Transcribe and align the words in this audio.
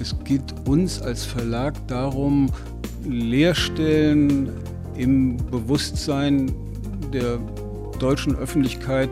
Es 0.00 0.14
geht 0.24 0.42
uns 0.66 1.00
als 1.00 1.24
Verlag 1.24 1.74
darum, 1.86 2.50
Leerstellen 3.04 4.50
im 4.96 5.36
Bewusstsein 5.50 6.52
der 7.12 7.38
deutschen 7.98 8.36
Öffentlichkeit, 8.36 9.10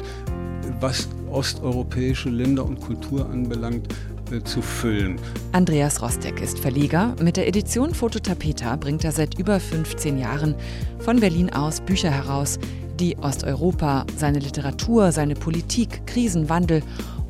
was 0.81 1.09
osteuropäische 1.31 2.29
Länder 2.29 2.65
und 2.65 2.81
Kultur 2.81 3.29
anbelangt, 3.29 3.89
äh, 4.31 4.43
zu 4.43 4.63
füllen. 4.63 5.19
Andreas 5.53 6.01
Rostek 6.01 6.41
ist 6.41 6.59
Verleger. 6.59 7.15
Mit 7.23 7.37
der 7.37 7.47
Edition 7.47 7.93
Fototapeta 7.95 8.77
bringt 8.77 9.05
er 9.05 9.13
seit 9.13 9.39
über 9.39 9.61
15 9.61 10.19
Jahren 10.19 10.55
von 10.99 11.21
Berlin 11.21 11.53
aus 11.53 11.81
Bücher 11.81 12.11
heraus, 12.11 12.59
die 12.99 13.17
Osteuropa, 13.19 14.07
seine 14.17 14.39
Literatur, 14.39 15.13
seine 15.13 15.35
Politik, 15.35 16.07
Krisenwandel 16.07 16.83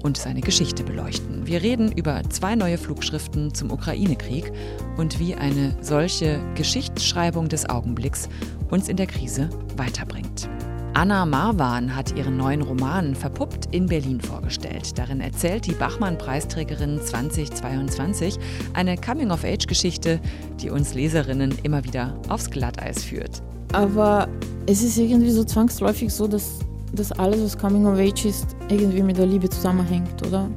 und 0.04 0.18
seine 0.18 0.42
Geschichte 0.42 0.84
beleuchten. 0.84 1.46
Wir 1.46 1.62
reden 1.62 1.90
über 1.90 2.22
zwei 2.28 2.54
neue 2.54 2.78
Flugschriften 2.78 3.52
zum 3.54 3.72
Ukraine-Krieg 3.72 4.52
und 4.98 5.18
wie 5.18 5.34
eine 5.34 5.76
solche 5.80 6.40
Geschichtsschreibung 6.54 7.48
des 7.48 7.68
Augenblicks 7.68 8.28
uns 8.70 8.88
in 8.88 8.96
der 8.96 9.06
Krise 9.06 9.48
weiterbringt. 9.76 10.48
Anna 10.92 11.26
Marwan 11.26 11.96
hat 11.96 12.16
ihren 12.16 12.36
neuen 12.36 12.62
Roman 12.62 13.16
Verpuppt 13.16 13.74
in 13.74 13.86
Berlin 13.86 14.20
vorgestellt. 14.20 14.96
Darin 14.96 15.20
erzählt 15.20 15.66
die 15.66 15.72
Bachmann-Preisträgerin 15.72 17.00
2022 17.00 18.38
eine 18.74 18.96
Coming-of-Age-Geschichte, 18.96 20.20
die 20.60 20.70
uns 20.70 20.94
Leserinnen 20.94 21.52
immer 21.64 21.82
wieder 21.82 22.14
aufs 22.28 22.48
Glatteis 22.48 23.02
führt. 23.02 23.42
Aber 23.72 24.28
es 24.66 24.84
ist 24.84 24.96
irgendwie 24.96 25.32
so 25.32 25.42
zwangsläufig 25.42 26.12
so, 26.12 26.28
dass, 26.28 26.60
dass 26.94 27.12
alles, 27.12 27.42
was 27.42 27.58
Coming-of-Age 27.58 28.26
ist, 28.26 28.56
irgendwie 28.68 29.02
mit 29.02 29.18
der 29.18 29.26
Liebe 29.26 29.48
zusammenhängt, 29.48 30.26
oder? 30.26 30.48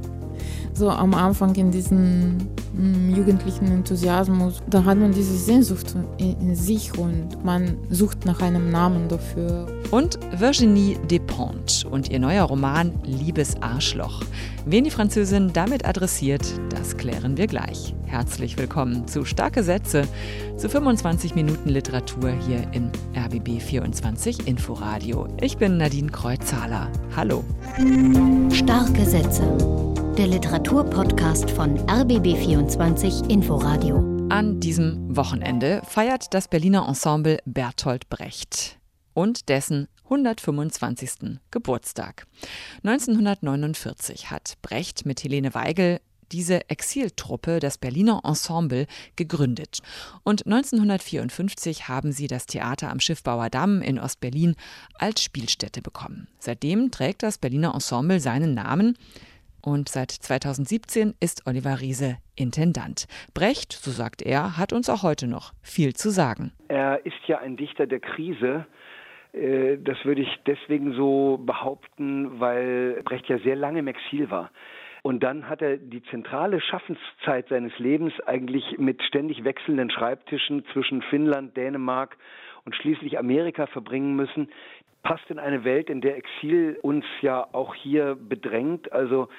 So 0.74 0.90
am 0.90 1.14
Anfang 1.14 1.56
in 1.56 1.72
diesem 1.72 2.38
mm, 2.74 3.16
jugendlichen 3.16 3.66
Enthusiasmus, 3.68 4.62
da 4.70 4.84
hat 4.84 4.98
man 5.00 5.12
diese 5.12 5.36
Sehnsucht 5.36 5.96
in, 6.18 6.40
in 6.40 6.56
sich 6.56 6.98
und 6.98 7.44
man 7.44 7.78
sucht 7.90 8.26
nach 8.26 8.42
einem 8.42 8.70
Namen 8.70 9.08
dafür 9.08 9.66
und 9.92 10.20
Virginie 10.32 10.98
Despentes 11.00 11.84
und 11.84 12.10
ihr 12.10 12.20
neuer 12.20 12.44
Roman 12.44 12.94
Liebes 13.04 13.56
Arschloch. 13.62 14.22
Wen 14.66 14.84
die 14.84 14.92
Französin 14.92 15.54
damit 15.54 15.86
adressiert, 15.86 16.42
das 16.70 16.98
klären 16.98 17.38
wir 17.38 17.48
gleich. 17.48 17.96
Herzlich 18.06 18.58
willkommen 18.58 19.08
zu 19.08 19.26
Starke 19.26 19.64
Sätze, 19.64 20.08
zu 20.58 20.70
25 20.70 21.36
Minuten 21.36 21.70
Literatur 21.70 22.32
hier 22.32 22.68
im 22.74 22.92
RBB 23.16 23.62
24 23.62 24.48
Inforadio. 24.48 25.28
Ich 25.42 25.58
bin 25.58 25.78
Nadine 25.78 26.12
Kreuzhaler. 26.12 26.92
Hallo. 27.16 27.44
Starke 28.52 29.06
Sätze. 29.06 29.44
Der 30.18 30.28
Literaturpodcast 30.28 31.52
von 31.52 31.78
RBB 31.90 32.36
24 32.36 33.30
Inforadio. 33.30 33.98
An 34.30 34.60
diesem 34.60 35.16
Wochenende 35.16 35.82
feiert 35.86 36.34
das 36.34 36.48
Berliner 36.48 36.88
Ensemble 36.88 37.40
Bertolt 37.46 38.10
Brecht 38.10 38.77
und 39.18 39.50
dessen 39.50 39.88
125. 40.04 41.40
Geburtstag. 41.50 42.28
1949 42.84 44.30
hat 44.30 44.54
Brecht 44.62 45.08
mit 45.08 45.24
Helene 45.24 45.56
Weigel 45.56 46.02
diese 46.32 46.70
Exiltruppe, 46.70 47.60
das 47.60 47.80
Berliner 47.80 48.22
Ensemble, 48.24 48.86
gegründet. 49.16 49.80
Und 50.24 50.46
1954 50.46 51.88
haben 51.88 52.12
sie 52.12 52.28
das 52.28 52.46
Theater 52.46 52.92
am 52.92 53.00
Schiffbauer 53.00 53.50
Damm 53.50 53.82
in 53.82 53.98
Ostberlin 53.98 54.56
als 55.00 55.24
Spielstätte 55.24 55.82
bekommen. 55.82 56.28
Seitdem 56.38 56.92
trägt 56.92 57.24
das 57.24 57.40
Berliner 57.40 57.74
Ensemble 57.74 58.20
seinen 58.20 58.54
Namen. 58.54 59.00
Und 59.62 59.90
seit 59.90 60.12
2017 60.12 61.16
ist 61.20 61.48
Oliver 61.48 61.82
Riese 61.82 62.20
Intendant. 62.36 63.08
Brecht, 63.34 63.74
so 63.74 63.90
sagt 63.90 64.22
er, 64.22 64.58
hat 64.58 64.74
uns 64.74 64.90
auch 64.90 65.02
heute 65.02 65.26
noch 65.26 65.54
viel 65.64 65.96
zu 65.96 66.12
sagen. 66.12 66.52
Er 66.68 67.04
ist 67.04 67.18
ja 67.26 67.40
ein 67.40 67.58
Dichter 67.58 67.88
der 67.88 68.00
Krise 68.00 68.68
das 69.84 70.06
würde 70.06 70.22
ich 70.22 70.40
deswegen 70.46 70.94
so 70.94 71.40
behaupten, 71.44 72.40
weil 72.40 73.02
Brecht 73.04 73.28
ja 73.28 73.38
sehr 73.40 73.56
lange 73.56 73.80
im 73.80 73.88
Exil 73.88 74.30
war. 74.30 74.52
Und 75.04 75.24
dann 75.24 75.48
hat 75.48 75.62
er 75.62 75.78
die 75.78 76.04
zentrale 76.04 76.60
Schaffenszeit 76.60 77.48
seines 77.48 77.78
Lebens 77.80 78.14
eigentlich 78.26 78.78
mit 78.78 79.02
ständig 79.04 79.44
wechselnden 79.44 79.90
Schreibtischen 79.90 80.66
zwischen 80.74 81.02
Finnland, 81.04 81.56
Dänemark 81.56 82.18
und 82.66 82.76
schließlich 82.76 83.18
Amerika 83.18 83.68
verbringen 83.68 84.16
müssen. 84.16 84.50
Passt 85.04 85.30
in 85.30 85.40
eine 85.40 85.64
Welt, 85.64 85.90
in 85.90 86.02
der 86.02 86.18
Exil 86.18 86.78
uns 86.82 87.06
ja 87.22 87.48
auch 87.54 87.74
hier 87.74 88.16
bedrängt. 88.16 88.92
Also 88.92 89.30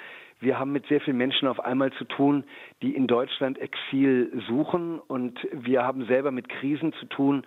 wir 0.41 0.58
haben 0.58 0.72
mit 0.72 0.87
sehr 0.87 1.00
vielen 1.00 1.19
Menschen 1.19 1.48
auf 1.48 1.60
einmal 1.60 1.92
zu 1.92 2.04
tun, 2.04 2.44
die 2.81 2.94
in 2.94 3.06
Deutschland 3.06 3.58
Exil 3.58 4.32
suchen 4.48 5.00
und 5.00 5.38
wir 5.53 5.84
haben 5.84 6.06
selber 6.06 6.31
mit 6.31 6.48
Krisen 6.48 6.92
zu 6.94 7.06
tun, 7.06 7.44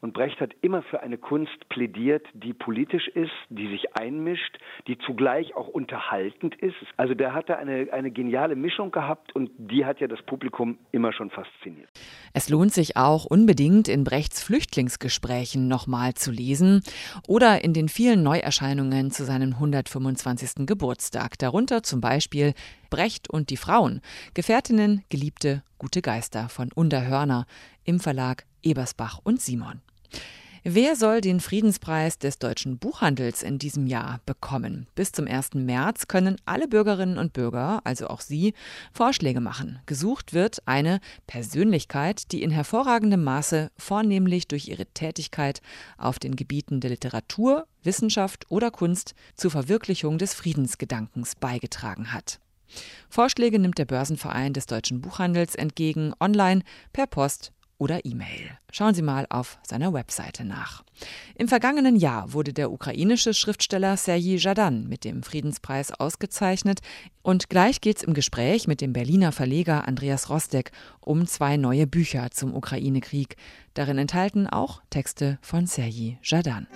und 0.00 0.14
Brecht 0.14 0.40
hat 0.40 0.52
immer 0.62 0.82
für 0.82 1.00
eine 1.02 1.18
Kunst 1.18 1.68
plädiert, 1.68 2.26
die 2.32 2.54
politisch 2.54 3.08
ist, 3.08 3.32
die 3.50 3.68
sich 3.68 3.96
einmischt, 3.96 4.58
die 4.86 4.96
zugleich 4.98 5.54
auch 5.54 5.68
unterhaltend 5.68 6.54
ist. 6.56 6.76
Also 6.96 7.14
der 7.14 7.34
hatte 7.34 7.58
eine, 7.58 7.92
eine 7.92 8.10
geniale 8.10 8.56
Mischung 8.56 8.90
gehabt 8.90 9.34
und 9.34 9.50
die 9.58 9.84
hat 9.84 10.00
ja 10.00 10.08
das 10.08 10.22
Publikum 10.22 10.78
immer 10.90 11.12
schon 11.12 11.30
fasziniert. 11.30 11.90
Es 12.32 12.48
lohnt 12.48 12.72
sich 12.72 12.96
auch 12.96 13.26
unbedingt 13.26 13.88
in 13.88 14.04
Brechts 14.04 14.42
Flüchtlingsgesprächen 14.42 15.68
nochmal 15.68 16.14
zu 16.14 16.30
lesen 16.30 16.82
oder 17.28 17.62
in 17.62 17.74
den 17.74 17.88
vielen 17.88 18.22
Neuerscheinungen 18.22 19.10
zu 19.10 19.24
seinem 19.24 19.52
125. 19.54 20.66
Geburtstag. 20.66 21.38
Darunter 21.38 21.82
zum 21.82 22.00
Beispiel 22.00 22.54
Brecht 22.88 23.28
und 23.28 23.50
die 23.50 23.56
Frauen, 23.56 24.00
Gefährtinnen, 24.34 25.04
Geliebte, 25.10 25.62
gute 25.78 26.00
Geister 26.00 26.48
von 26.48 26.72
Unterhörner 26.72 27.46
im 27.84 28.00
Verlag 28.00 28.44
Ebersbach 28.62 29.20
und 29.22 29.40
Simon. 29.40 29.82
Wer 30.62 30.94
soll 30.94 31.22
den 31.22 31.40
Friedenspreis 31.40 32.18
des 32.18 32.38
deutschen 32.38 32.76
Buchhandels 32.76 33.42
in 33.42 33.58
diesem 33.58 33.86
Jahr 33.86 34.20
bekommen? 34.26 34.88
Bis 34.94 35.10
zum 35.10 35.26
1. 35.26 35.54
März 35.54 36.06
können 36.06 36.36
alle 36.44 36.68
Bürgerinnen 36.68 37.16
und 37.16 37.32
Bürger, 37.32 37.80
also 37.84 38.08
auch 38.08 38.20
Sie, 38.20 38.52
Vorschläge 38.92 39.40
machen. 39.40 39.78
Gesucht 39.86 40.34
wird 40.34 40.58
eine 40.66 41.00
Persönlichkeit, 41.26 42.30
die 42.30 42.42
in 42.42 42.50
hervorragendem 42.50 43.24
Maße 43.24 43.70
vornehmlich 43.78 44.48
durch 44.48 44.68
ihre 44.68 44.84
Tätigkeit 44.84 45.62
auf 45.96 46.18
den 46.18 46.36
Gebieten 46.36 46.80
der 46.80 46.90
Literatur, 46.90 47.66
Wissenschaft 47.82 48.44
oder 48.50 48.70
Kunst 48.70 49.14
zur 49.36 49.50
Verwirklichung 49.50 50.18
des 50.18 50.34
Friedensgedankens 50.34 51.36
beigetragen 51.36 52.12
hat. 52.12 52.38
Vorschläge 53.08 53.58
nimmt 53.58 53.78
der 53.78 53.86
Börsenverein 53.86 54.52
des 54.52 54.66
deutschen 54.66 55.00
Buchhandels 55.00 55.54
entgegen, 55.54 56.12
online, 56.20 56.64
per 56.92 57.06
Post 57.06 57.52
oder 57.80 58.04
E-Mail. 58.04 58.50
Schauen 58.70 58.94
Sie 58.94 59.02
mal 59.02 59.26
auf 59.30 59.58
seiner 59.62 59.92
Webseite 59.92 60.44
nach. 60.44 60.84
Im 61.34 61.48
vergangenen 61.48 61.96
Jahr 61.96 62.32
wurde 62.34 62.52
der 62.52 62.70
ukrainische 62.70 63.32
Schriftsteller 63.32 63.96
Sergei 63.96 64.36
Jadan 64.36 64.86
mit 64.86 65.04
dem 65.04 65.22
Friedenspreis 65.22 65.90
ausgezeichnet 65.90 66.80
und 67.22 67.48
gleich 67.48 67.80
geht 67.80 67.96
es 67.96 68.02
im 68.02 68.12
Gespräch 68.12 68.68
mit 68.68 68.82
dem 68.82 68.92
Berliner 68.92 69.32
Verleger 69.32 69.88
Andreas 69.88 70.28
Rostek 70.28 70.72
um 71.00 71.26
zwei 71.26 71.56
neue 71.56 71.86
Bücher 71.86 72.30
zum 72.30 72.54
Ukraine-Krieg. 72.54 73.36
Darin 73.72 73.98
enthalten 73.98 74.46
auch 74.46 74.82
Texte 74.90 75.38
von 75.40 75.66
Sergei 75.66 76.18
Jadan. 76.22 76.66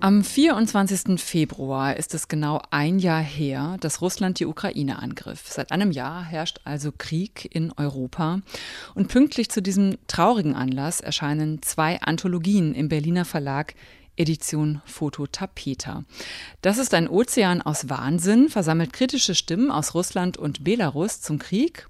Am 0.00 0.22
24. 0.22 1.20
Februar 1.20 1.96
ist 1.96 2.14
es 2.14 2.28
genau 2.28 2.62
ein 2.70 3.00
Jahr 3.00 3.20
her, 3.20 3.76
dass 3.80 4.00
Russland 4.00 4.38
die 4.38 4.46
Ukraine 4.46 5.00
angriff. 5.02 5.48
Seit 5.48 5.72
einem 5.72 5.90
Jahr 5.90 6.24
herrscht 6.24 6.60
also 6.62 6.92
Krieg 6.96 7.48
in 7.52 7.72
Europa. 7.76 8.40
Und 8.94 9.08
pünktlich 9.08 9.50
zu 9.50 9.60
diesem 9.60 9.98
traurigen 10.06 10.54
Anlass 10.54 11.00
erscheinen 11.00 11.62
zwei 11.62 12.00
Anthologien 12.00 12.74
im 12.74 12.88
Berliner 12.88 13.24
Verlag 13.24 13.74
Edition 14.16 14.82
Foto 14.84 15.26
Tapeta. 15.26 16.04
Das 16.62 16.78
ist 16.78 16.94
ein 16.94 17.08
Ozean 17.08 17.60
aus 17.60 17.88
Wahnsinn, 17.88 18.50
versammelt 18.50 18.92
kritische 18.92 19.34
Stimmen 19.34 19.72
aus 19.72 19.94
Russland 19.94 20.36
und 20.36 20.62
Belarus 20.62 21.20
zum 21.20 21.40
Krieg. 21.40 21.88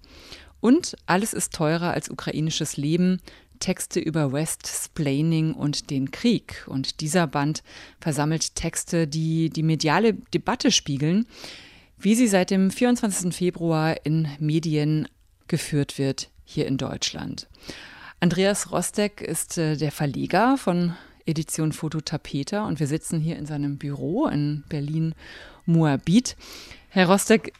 Und 0.60 0.96
alles 1.06 1.34
ist 1.34 1.52
teurer 1.52 1.92
als 1.92 2.10
ukrainisches 2.10 2.78
Leben, 2.78 3.20
Texte 3.58 4.00
über 4.00 4.32
West-Splaining 4.32 5.54
und 5.54 5.90
den 5.90 6.10
Krieg. 6.10 6.64
Und 6.66 7.00
dieser 7.00 7.26
Band 7.26 7.62
versammelt 8.00 8.54
Texte, 8.54 9.06
die 9.06 9.50
die 9.50 9.62
mediale 9.62 10.14
Debatte 10.14 10.70
spiegeln, 10.70 11.26
wie 11.98 12.14
sie 12.14 12.28
seit 12.28 12.50
dem 12.50 12.70
24. 12.70 13.34
Februar 13.34 13.96
in 14.04 14.28
Medien 14.38 15.08
geführt 15.48 15.98
wird 15.98 16.30
hier 16.44 16.66
in 16.66 16.76
Deutschland. 16.76 17.48
Andreas 18.20 18.72
Rostek 18.72 19.20
ist 19.20 19.58
äh, 19.58 19.76
der 19.76 19.92
Verleger 19.92 20.56
von 20.56 20.94
Edition 21.26 21.72
Foto 21.72 22.00
Tapeta 22.00 22.66
und 22.66 22.80
wir 22.80 22.86
sitzen 22.86 23.20
hier 23.20 23.36
in 23.36 23.46
seinem 23.46 23.76
Büro 23.76 24.26
in 24.26 24.64
Berlin-Moabit. 24.68 26.36
Herr 26.88 27.08
Rostek, 27.08 27.52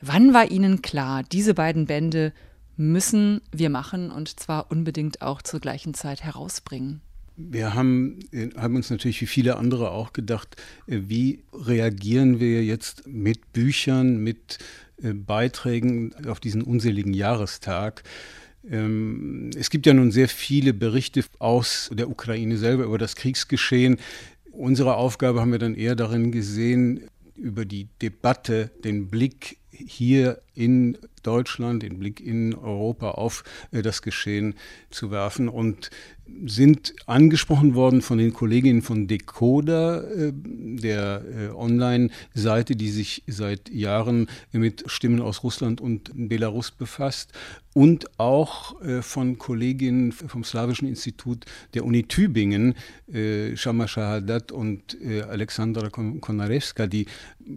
wann 0.00 0.32
war 0.32 0.50
Ihnen 0.50 0.80
klar, 0.80 1.22
diese 1.24 1.54
beiden 1.54 1.86
Bände 1.86 2.32
müssen 2.80 3.42
wir 3.52 3.68
machen 3.68 4.10
und 4.10 4.40
zwar 4.40 4.70
unbedingt 4.70 5.20
auch 5.20 5.42
zur 5.42 5.60
gleichen 5.60 5.92
Zeit 5.92 6.24
herausbringen. 6.24 7.02
Wir 7.36 7.74
haben, 7.74 8.20
äh, 8.32 8.48
haben 8.56 8.76
uns 8.76 8.88
natürlich 8.88 9.20
wie 9.20 9.26
viele 9.26 9.56
andere 9.56 9.90
auch 9.90 10.14
gedacht, 10.14 10.56
äh, 10.86 11.00
wie 11.06 11.42
reagieren 11.52 12.40
wir 12.40 12.64
jetzt 12.64 13.06
mit 13.06 13.52
Büchern, 13.52 14.16
mit 14.16 14.58
äh, 15.02 15.12
Beiträgen 15.12 16.14
auf 16.26 16.40
diesen 16.40 16.62
unseligen 16.62 17.12
Jahrestag. 17.12 18.02
Ähm, 18.68 19.50
es 19.56 19.68
gibt 19.68 19.84
ja 19.84 19.92
nun 19.92 20.10
sehr 20.10 20.28
viele 20.28 20.72
Berichte 20.72 21.22
aus 21.38 21.90
der 21.92 22.08
Ukraine 22.08 22.56
selber 22.56 22.84
über 22.84 22.98
das 22.98 23.14
Kriegsgeschehen. 23.14 23.98
Unsere 24.52 24.96
Aufgabe 24.96 25.40
haben 25.40 25.52
wir 25.52 25.58
dann 25.58 25.74
eher 25.74 25.96
darin 25.96 26.32
gesehen, 26.32 27.08
über 27.36 27.66
die 27.66 27.88
Debatte 28.00 28.70
den 28.84 29.08
Blick 29.08 29.58
hier 29.86 30.40
in 30.54 30.98
Deutschland, 31.22 31.82
den 31.82 31.98
Blick 31.98 32.20
in 32.20 32.54
Europa 32.54 33.12
auf 33.12 33.44
das 33.72 34.02
Geschehen 34.02 34.54
zu 34.90 35.10
werfen. 35.10 35.48
Und 35.48 35.90
sind 36.46 36.94
angesprochen 37.06 37.74
worden 37.74 38.02
von 38.02 38.18
den 38.18 38.32
Kolleginnen 38.32 38.82
von 38.82 39.06
Decoder, 39.06 40.04
äh, 40.10 40.32
der 40.34 41.22
äh, 41.24 41.48
Online-Seite, 41.48 42.76
die 42.76 42.90
sich 42.90 43.22
seit 43.26 43.70
Jahren 43.70 44.28
mit 44.52 44.84
Stimmen 44.86 45.20
aus 45.20 45.42
Russland 45.42 45.80
und 45.80 46.10
Belarus 46.14 46.70
befasst. 46.70 47.32
Und 47.72 48.18
auch 48.18 48.80
äh, 48.82 49.00
von 49.02 49.38
Kolleginnen 49.38 50.12
vom 50.12 50.42
Slawischen 50.44 50.88
Institut 50.88 51.44
der 51.74 51.84
Uni 51.84 52.04
Tübingen, 52.04 52.74
Shama 53.54 53.86
Shahadat 53.88 54.52
und 54.52 54.96
Alexandra 55.28 55.88
Konarewska, 55.88 56.86
die 56.86 57.06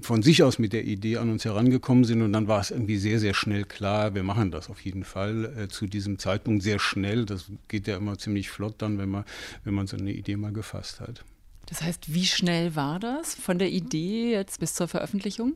von 0.02 0.22
sich 0.22 0.44
aus 0.44 0.60
mit 0.60 0.74
der 0.74 0.86
Idee 0.86 1.18
an 1.18 1.30
uns 1.30 1.46
herangekommen 1.46 2.04
sind 2.04 2.13
und 2.22 2.34
dann 2.34 2.48
war 2.48 2.60
es 2.60 2.72
irgendwie 2.72 2.98
sehr, 2.98 3.20
sehr 3.20 3.34
schnell 3.34 3.64
klar, 3.64 4.14
wir 4.16 4.24
machen 4.24 4.52
das 4.52 4.70
auf 4.70 4.82
jeden 4.82 5.04
Fall 5.04 5.68
zu 5.70 5.88
diesem 5.88 6.20
Zeitpunkt 6.20 6.64
sehr 6.64 6.80
schnell, 6.80 7.26
das 7.26 7.52
geht 7.68 7.88
ja 7.88 7.98
immer 7.98 8.18
ziemlich 8.18 8.50
flott 8.50 8.64
flott 8.64 8.82
dann, 8.82 8.98
wenn 8.98 9.10
man, 9.10 9.26
wenn 9.64 9.74
man 9.74 9.88
so 9.88 9.98
eine 9.98 10.14
Idee 10.14 10.38
mal 10.38 10.54
gefasst 10.54 11.00
hat. 11.00 11.24
Das 11.66 11.82
heißt, 11.82 12.14
wie 12.14 12.26
schnell 12.26 12.76
war 12.76 13.00
das 13.00 13.36
von 13.36 13.58
der 13.58 13.72
Idee 13.72 14.32
jetzt 14.32 14.60
bis 14.60 14.74
zur 14.74 14.88
Veröffentlichung? 14.88 15.54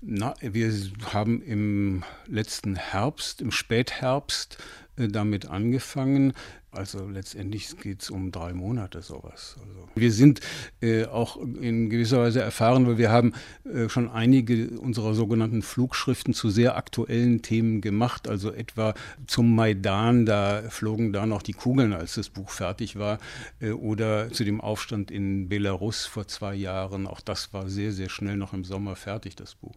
Na, 0.00 0.34
wir 0.40 0.72
haben 1.12 1.42
im 1.42 2.02
letzten 2.26 2.74
Herbst, 2.74 3.40
im 3.40 3.52
Spätherbst 3.52 4.58
äh, 4.96 5.06
damit 5.06 5.46
angefangen. 5.46 6.32
Also 6.74 7.06
letztendlich 7.06 7.76
geht 7.76 8.00
es 8.00 8.08
um 8.08 8.32
drei 8.32 8.54
Monate 8.54 9.02
sowas. 9.02 9.56
Also 9.60 9.88
wir 9.94 10.10
sind 10.10 10.40
äh, 10.80 11.04
auch 11.04 11.36
in 11.36 11.90
gewisser 11.90 12.20
Weise 12.20 12.40
erfahren, 12.40 12.86
weil 12.86 12.96
wir 12.96 13.10
haben 13.10 13.34
äh, 13.64 13.90
schon 13.90 14.08
einige 14.08 14.80
unserer 14.80 15.12
sogenannten 15.12 15.60
Flugschriften 15.60 16.32
zu 16.32 16.48
sehr 16.48 16.76
aktuellen 16.76 17.42
Themen 17.42 17.82
gemacht. 17.82 18.26
Also 18.26 18.52
etwa 18.52 18.94
zum 19.26 19.54
Maidan, 19.54 20.24
da 20.24 20.62
flogen 20.70 21.12
da 21.12 21.26
noch 21.26 21.42
die 21.42 21.52
Kugeln, 21.52 21.92
als 21.92 22.14
das 22.14 22.30
Buch 22.30 22.48
fertig 22.48 22.98
war. 22.98 23.18
Äh, 23.60 23.72
oder 23.72 24.32
zu 24.32 24.42
dem 24.42 24.62
Aufstand 24.62 25.10
in 25.10 25.50
Belarus 25.50 26.06
vor 26.06 26.26
zwei 26.26 26.54
Jahren. 26.54 27.06
Auch 27.06 27.20
das 27.20 27.52
war 27.52 27.68
sehr, 27.68 27.92
sehr 27.92 28.08
schnell 28.08 28.38
noch 28.38 28.54
im 28.54 28.64
Sommer 28.64 28.96
fertig, 28.96 29.36
das 29.36 29.56
Buch. 29.56 29.76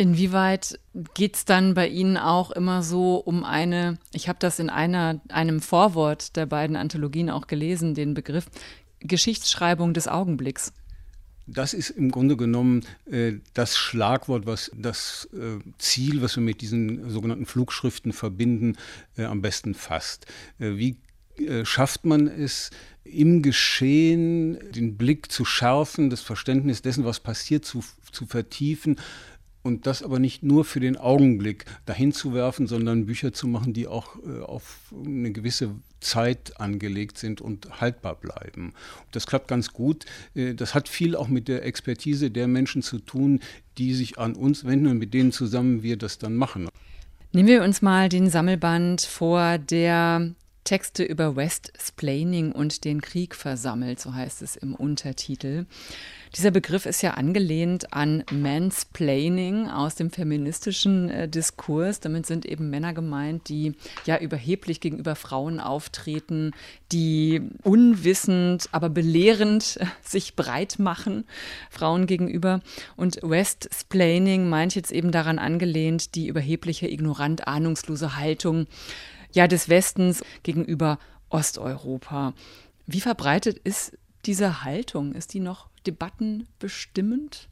Inwieweit 0.00 0.78
geht 1.14 1.34
es 1.34 1.44
dann 1.44 1.74
bei 1.74 1.88
Ihnen 1.88 2.16
auch 2.16 2.52
immer 2.52 2.84
so 2.84 3.16
um 3.16 3.42
eine, 3.42 3.98
ich 4.12 4.28
habe 4.28 4.38
das 4.38 4.60
in 4.60 4.70
einer, 4.70 5.20
einem 5.28 5.60
Vorwort 5.60 6.36
der 6.36 6.46
beiden 6.46 6.76
Anthologien 6.76 7.28
auch 7.30 7.48
gelesen, 7.48 7.94
den 7.94 8.14
Begriff 8.14 8.46
Geschichtsschreibung 9.00 9.94
des 9.94 10.06
Augenblicks? 10.06 10.72
Das 11.48 11.74
ist 11.74 11.90
im 11.90 12.12
Grunde 12.12 12.36
genommen 12.36 12.84
äh, 13.10 13.34
das 13.54 13.76
Schlagwort, 13.76 14.46
was 14.46 14.70
das 14.76 15.28
äh, 15.32 15.58
Ziel, 15.78 16.22
was 16.22 16.36
wir 16.36 16.44
mit 16.44 16.60
diesen 16.60 17.10
sogenannten 17.10 17.46
Flugschriften 17.46 18.12
verbinden, 18.12 18.76
äh, 19.16 19.24
am 19.24 19.42
besten 19.42 19.74
fasst. 19.74 20.26
Äh, 20.60 20.76
wie 20.76 20.98
äh, 21.38 21.64
schafft 21.64 22.04
man 22.04 22.28
es, 22.28 22.70
im 23.02 23.42
Geschehen 23.42 24.58
den 24.72 24.96
Blick 24.96 25.32
zu 25.32 25.44
schärfen, 25.44 26.08
das 26.10 26.20
Verständnis 26.20 26.82
dessen, 26.82 27.04
was 27.04 27.18
passiert, 27.18 27.64
zu, 27.64 27.82
zu 28.12 28.26
vertiefen 28.26 28.96
und 29.62 29.86
das 29.86 30.02
aber 30.02 30.18
nicht 30.18 30.42
nur 30.42 30.64
für 30.64 30.80
den 30.80 30.96
Augenblick 30.96 31.64
dahin 31.86 32.12
zu 32.12 32.32
werfen, 32.32 32.66
sondern 32.66 33.06
Bücher 33.06 33.32
zu 33.32 33.46
machen, 33.46 33.72
die 33.72 33.86
auch 33.86 34.16
äh, 34.16 34.42
auf 34.42 34.78
eine 35.04 35.32
gewisse 35.32 35.70
Zeit 36.00 36.60
angelegt 36.60 37.18
sind 37.18 37.40
und 37.40 37.80
haltbar 37.80 38.14
bleiben. 38.14 38.72
Das 39.10 39.26
klappt 39.26 39.48
ganz 39.48 39.72
gut. 39.72 40.06
Äh, 40.34 40.54
das 40.54 40.74
hat 40.74 40.88
viel 40.88 41.16
auch 41.16 41.28
mit 41.28 41.48
der 41.48 41.64
Expertise 41.64 42.30
der 42.30 42.48
Menschen 42.48 42.82
zu 42.82 42.98
tun, 42.98 43.40
die 43.78 43.94
sich 43.94 44.18
an 44.18 44.34
uns 44.34 44.64
wenden 44.64 44.88
und 44.88 44.98
mit 44.98 45.14
denen 45.14 45.32
zusammen 45.32 45.82
wir 45.82 45.96
das 45.96 46.18
dann 46.18 46.36
machen. 46.36 46.68
Nehmen 47.32 47.48
wir 47.48 47.62
uns 47.62 47.82
mal 47.82 48.08
den 48.08 48.30
Sammelband 48.30 49.02
vor, 49.02 49.58
der 49.58 50.34
Texte 50.68 51.02
über 51.02 51.34
West-Splaining 51.34 52.52
und 52.52 52.84
den 52.84 53.00
Krieg 53.00 53.34
versammelt, 53.34 54.00
so 54.00 54.12
heißt 54.12 54.42
es 54.42 54.54
im 54.54 54.74
Untertitel. 54.74 55.64
Dieser 56.36 56.50
Begriff 56.50 56.84
ist 56.84 57.00
ja 57.00 57.12
angelehnt 57.12 57.94
an 57.94 58.22
Mansplaining 58.30 59.70
aus 59.70 59.94
dem 59.94 60.10
feministischen 60.10 61.08
äh, 61.08 61.26
Diskurs. 61.26 62.00
Damit 62.00 62.26
sind 62.26 62.44
eben 62.44 62.68
Männer 62.68 62.92
gemeint, 62.92 63.48
die 63.48 63.76
ja 64.04 64.18
überheblich 64.18 64.80
gegenüber 64.80 65.16
Frauen 65.16 65.58
auftreten, 65.58 66.50
die 66.92 67.40
unwissend, 67.62 68.68
aber 68.72 68.90
belehrend 68.90 69.78
äh, 69.78 69.86
sich 70.02 70.36
breit 70.36 70.78
machen 70.78 71.24
Frauen 71.70 72.06
gegenüber. 72.06 72.60
Und 72.94 73.20
Westsplaining 73.22 74.50
meint 74.50 74.74
jetzt 74.74 74.92
eben 74.92 75.12
daran 75.12 75.38
angelehnt, 75.38 76.14
die 76.14 76.28
überhebliche, 76.28 76.88
ignorant, 76.88 77.48
ahnungslose 77.48 78.16
Haltung 78.16 78.66
ja 79.32 79.46
des 79.46 79.68
Westens 79.68 80.22
gegenüber 80.42 80.98
Osteuropa. 81.28 82.34
Wie 82.86 83.00
verbreitet 83.00 83.58
ist 83.58 83.96
diese 84.24 84.64
Haltung? 84.64 85.12
Ist 85.12 85.34
die 85.34 85.40
noch 85.40 85.68
debattenbestimmend? 85.86 87.48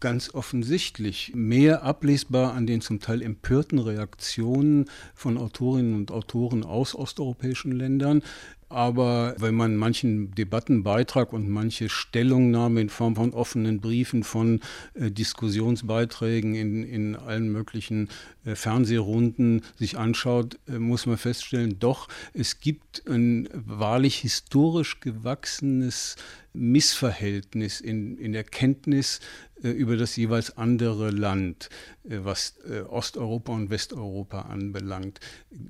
Ganz 0.00 0.34
offensichtlich. 0.34 1.32
Mehr 1.34 1.84
ablesbar 1.84 2.54
an 2.54 2.66
den 2.66 2.80
zum 2.80 2.98
Teil 2.98 3.22
empörten 3.22 3.78
Reaktionen 3.78 4.86
von 5.14 5.38
Autorinnen 5.38 5.94
und 5.94 6.10
Autoren 6.10 6.64
aus 6.64 6.96
osteuropäischen 6.96 7.70
Ländern, 7.70 8.22
aber 8.68 9.34
wenn 9.38 9.54
man 9.54 9.76
manchen 9.76 10.34
Debattenbeitrag 10.34 11.32
und 11.32 11.48
manche 11.48 11.88
Stellungnahme 11.88 12.80
in 12.80 12.88
Form 12.90 13.16
von 13.16 13.32
offenen 13.32 13.80
Briefen, 13.80 14.24
von 14.24 14.60
äh, 14.94 15.10
Diskussionsbeiträgen 15.10 16.54
in, 16.54 16.84
in 16.84 17.16
allen 17.16 17.50
möglichen 17.50 18.08
äh, 18.44 18.54
Fernsehrunden 18.54 19.62
sich 19.76 19.96
anschaut, 19.96 20.58
äh, 20.68 20.78
muss 20.78 21.06
man 21.06 21.16
feststellen, 21.16 21.78
doch, 21.78 22.08
es 22.34 22.60
gibt 22.60 23.02
ein 23.08 23.48
wahrlich 23.52 24.18
historisch 24.18 25.00
gewachsenes 25.00 26.16
Missverhältnis 26.52 27.80
in, 27.80 28.18
in 28.18 28.32
der 28.32 28.44
Kenntnis 28.44 29.20
äh, 29.62 29.70
über 29.70 29.96
das 29.96 30.16
jeweils 30.16 30.56
andere 30.56 31.10
Land, 31.10 31.68
äh, 32.04 32.18
was 32.22 32.58
äh, 32.68 32.80
Osteuropa 32.80 33.52
und 33.52 33.70
Westeuropa 33.70 34.42
anbelangt, 34.42 35.20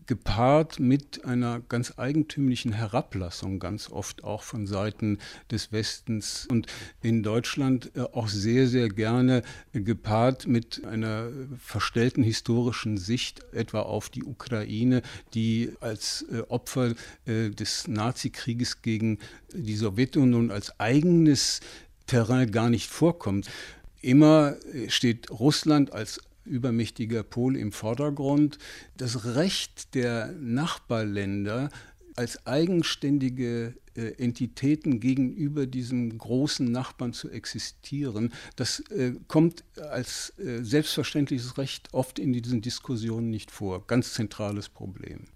gepaart 0.07 0.79
mit 0.79 1.25
einer 1.25 1.61
ganz 1.69 1.95
eigentümlichen 1.97 2.79
Herablassung, 2.89 3.59
ganz 3.59 3.91
oft 3.91 4.25
auch 4.25 4.43
von 4.43 4.67
Seiten 4.67 5.19
des 5.51 5.73
Westens 5.73 6.47
und 6.51 6.67
in 7.03 7.23
Deutschland 7.23 7.91
auch 8.13 8.29
sehr, 8.29 8.67
sehr 8.67 8.89
gerne 8.89 9.43
gepaart 9.73 10.47
mit 10.47 10.85
einer 10.85 11.31
verstellten 11.59 12.23
historischen 12.23 12.97
Sicht 12.97 13.45
etwa 13.53 13.83
auf 13.83 14.09
die 14.09 14.25
Ukraine, 14.25 15.03
die 15.35 15.73
als 15.81 16.25
Opfer 16.49 16.95
des 17.27 17.89
Nazikrieges 17.89 18.83
gegen 18.83 19.19
die 19.53 19.77
Sowjetunion 19.77 20.51
als 20.51 20.79
eigenes 20.81 21.61
Terrain 22.07 22.51
gar 22.51 22.71
nicht 22.71 22.89
vorkommt. 22.89 23.49
Immer 24.01 24.57
steht 24.89 25.31
Russland 25.31 25.93
als 25.93 26.21
übermächtiger 26.45 27.23
Pol 27.23 27.57
im 27.57 27.73
Vordergrund. 27.73 28.59
Das 28.97 29.35
Recht 29.37 29.95
der 29.95 30.33
Nachbarländer 30.33 31.69
als 32.19 32.45
eigenständige 32.49 33.75
äh, 33.95 34.09
Entitäten 34.19 34.99
gegenüber 34.99 35.67
diesem 35.67 36.19
großen 36.19 36.71
Nachbarn 36.71 37.13
zu 37.13 37.31
existieren, 37.31 38.33
das 38.57 38.81
äh, 38.91 39.13
kommt 39.29 39.63
als 39.77 40.35
äh, 40.37 40.65
selbstverständliches 40.65 41.59
Recht 41.59 41.89
oft 41.93 42.19
in 42.19 42.33
diesen 42.33 42.61
Diskussionen 42.61 43.31
nicht 43.31 43.53
vor. 43.53 43.87
Ganz 43.87 44.15
zentrales 44.15 44.69
Problem. 44.69 45.29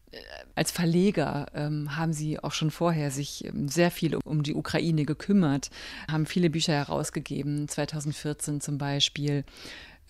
Als 0.56 0.72
Verleger 0.72 1.46
ähm, 1.54 1.96
haben 1.96 2.12
Sie 2.12 2.40
auch 2.40 2.52
schon 2.52 2.72
vorher 2.72 3.12
sich 3.12 3.44
ähm, 3.44 3.68
sehr 3.68 3.92
viel 3.92 4.16
um 4.16 4.42
die 4.42 4.54
Ukraine 4.54 5.04
gekümmert, 5.04 5.70
haben 6.10 6.26
viele 6.26 6.50
Bücher 6.50 6.72
herausgegeben, 6.72 7.68
2014 7.68 8.60
zum 8.60 8.76
Beispiel 8.76 9.44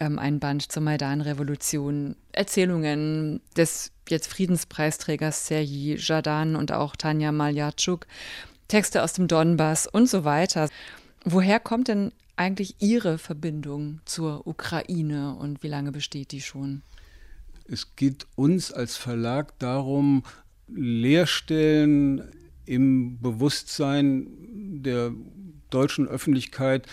ähm, 0.03 0.19
ein 0.19 0.41
Band 0.41 0.71
zur 0.71 0.83
Maidan-Revolution, 0.83 2.17
Erzählungen 2.33 3.41
des 3.57 3.93
jetzt 4.09 4.27
Friedenspreisträgers 4.27 5.47
Sergei 5.47 5.97
Jadan 5.97 6.57
und 6.57 6.73
auch 6.73 6.97
Tanja 6.97 7.31
Maljatschuk, 7.31 8.07
Texte 8.67 9.03
aus 9.03 9.13
dem 9.13 9.29
Donbass 9.29 9.87
und 9.87 10.09
so 10.09 10.25
weiter. 10.25 10.69
Woher 11.25 11.61
kommt 11.61 11.87
denn 11.89 12.11
eigentlich 12.35 12.77
Ihre 12.81 13.19
Verbindung 13.19 14.01
zur 14.05 14.47
Ukraine 14.47 15.37
und 15.37 15.63
wie 15.63 15.69
lange 15.69 15.93
besteht 15.93 16.33
die 16.33 16.41
schon? 16.41 16.83
Es 17.69 17.95
geht 17.95 18.27
uns 18.35 18.73
als 18.73 18.97
Verlag 18.97 19.57
darum, 19.61 20.25
Leerstellen 20.67 22.25
im 22.67 23.21
Bewusstsein 23.21 24.27
der 24.83 25.13
deutschen 25.71 26.09
Öffentlichkeit, 26.09 26.87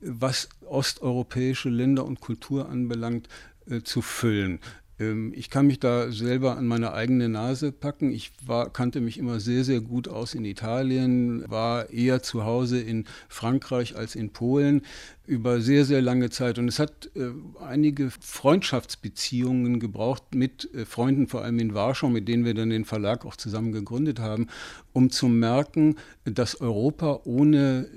was 0.00 0.48
osteuropäische 0.64 1.68
Länder 1.68 2.04
und 2.04 2.20
Kultur 2.20 2.68
anbelangt, 2.68 3.28
äh, 3.68 3.82
zu 3.82 4.02
füllen. 4.02 4.60
Ähm, 4.98 5.32
ich 5.34 5.50
kann 5.50 5.66
mich 5.66 5.80
da 5.80 6.10
selber 6.10 6.56
an 6.56 6.66
meine 6.66 6.92
eigene 6.92 7.28
Nase 7.28 7.72
packen. 7.72 8.10
Ich 8.10 8.32
war, 8.44 8.70
kannte 8.72 9.00
mich 9.00 9.18
immer 9.18 9.40
sehr, 9.40 9.64
sehr 9.64 9.80
gut 9.80 10.08
aus 10.08 10.34
in 10.34 10.44
Italien, 10.44 11.48
war 11.48 11.90
eher 11.90 12.22
zu 12.22 12.44
Hause 12.44 12.80
in 12.80 13.04
Frankreich 13.28 13.96
als 13.96 14.14
in 14.14 14.30
Polen 14.30 14.82
über 15.26 15.60
sehr, 15.60 15.84
sehr 15.84 16.02
lange 16.02 16.30
Zeit. 16.30 16.58
Und 16.58 16.68
es 16.68 16.78
hat 16.78 17.10
äh, 17.14 17.30
einige 17.62 18.10
Freundschaftsbeziehungen 18.10 19.80
gebraucht 19.80 20.34
mit 20.34 20.72
äh, 20.74 20.84
Freunden, 20.84 21.28
vor 21.28 21.42
allem 21.42 21.58
in 21.58 21.74
Warschau, 21.74 22.08
mit 22.08 22.28
denen 22.28 22.44
wir 22.44 22.54
dann 22.54 22.70
den 22.70 22.84
Verlag 22.84 23.24
auch 23.24 23.36
zusammen 23.36 23.72
gegründet 23.72 24.20
haben, 24.20 24.48
um 24.92 25.10
zu 25.10 25.28
merken, 25.28 25.96
dass 26.24 26.60
Europa 26.60 27.20
ohne 27.24 27.88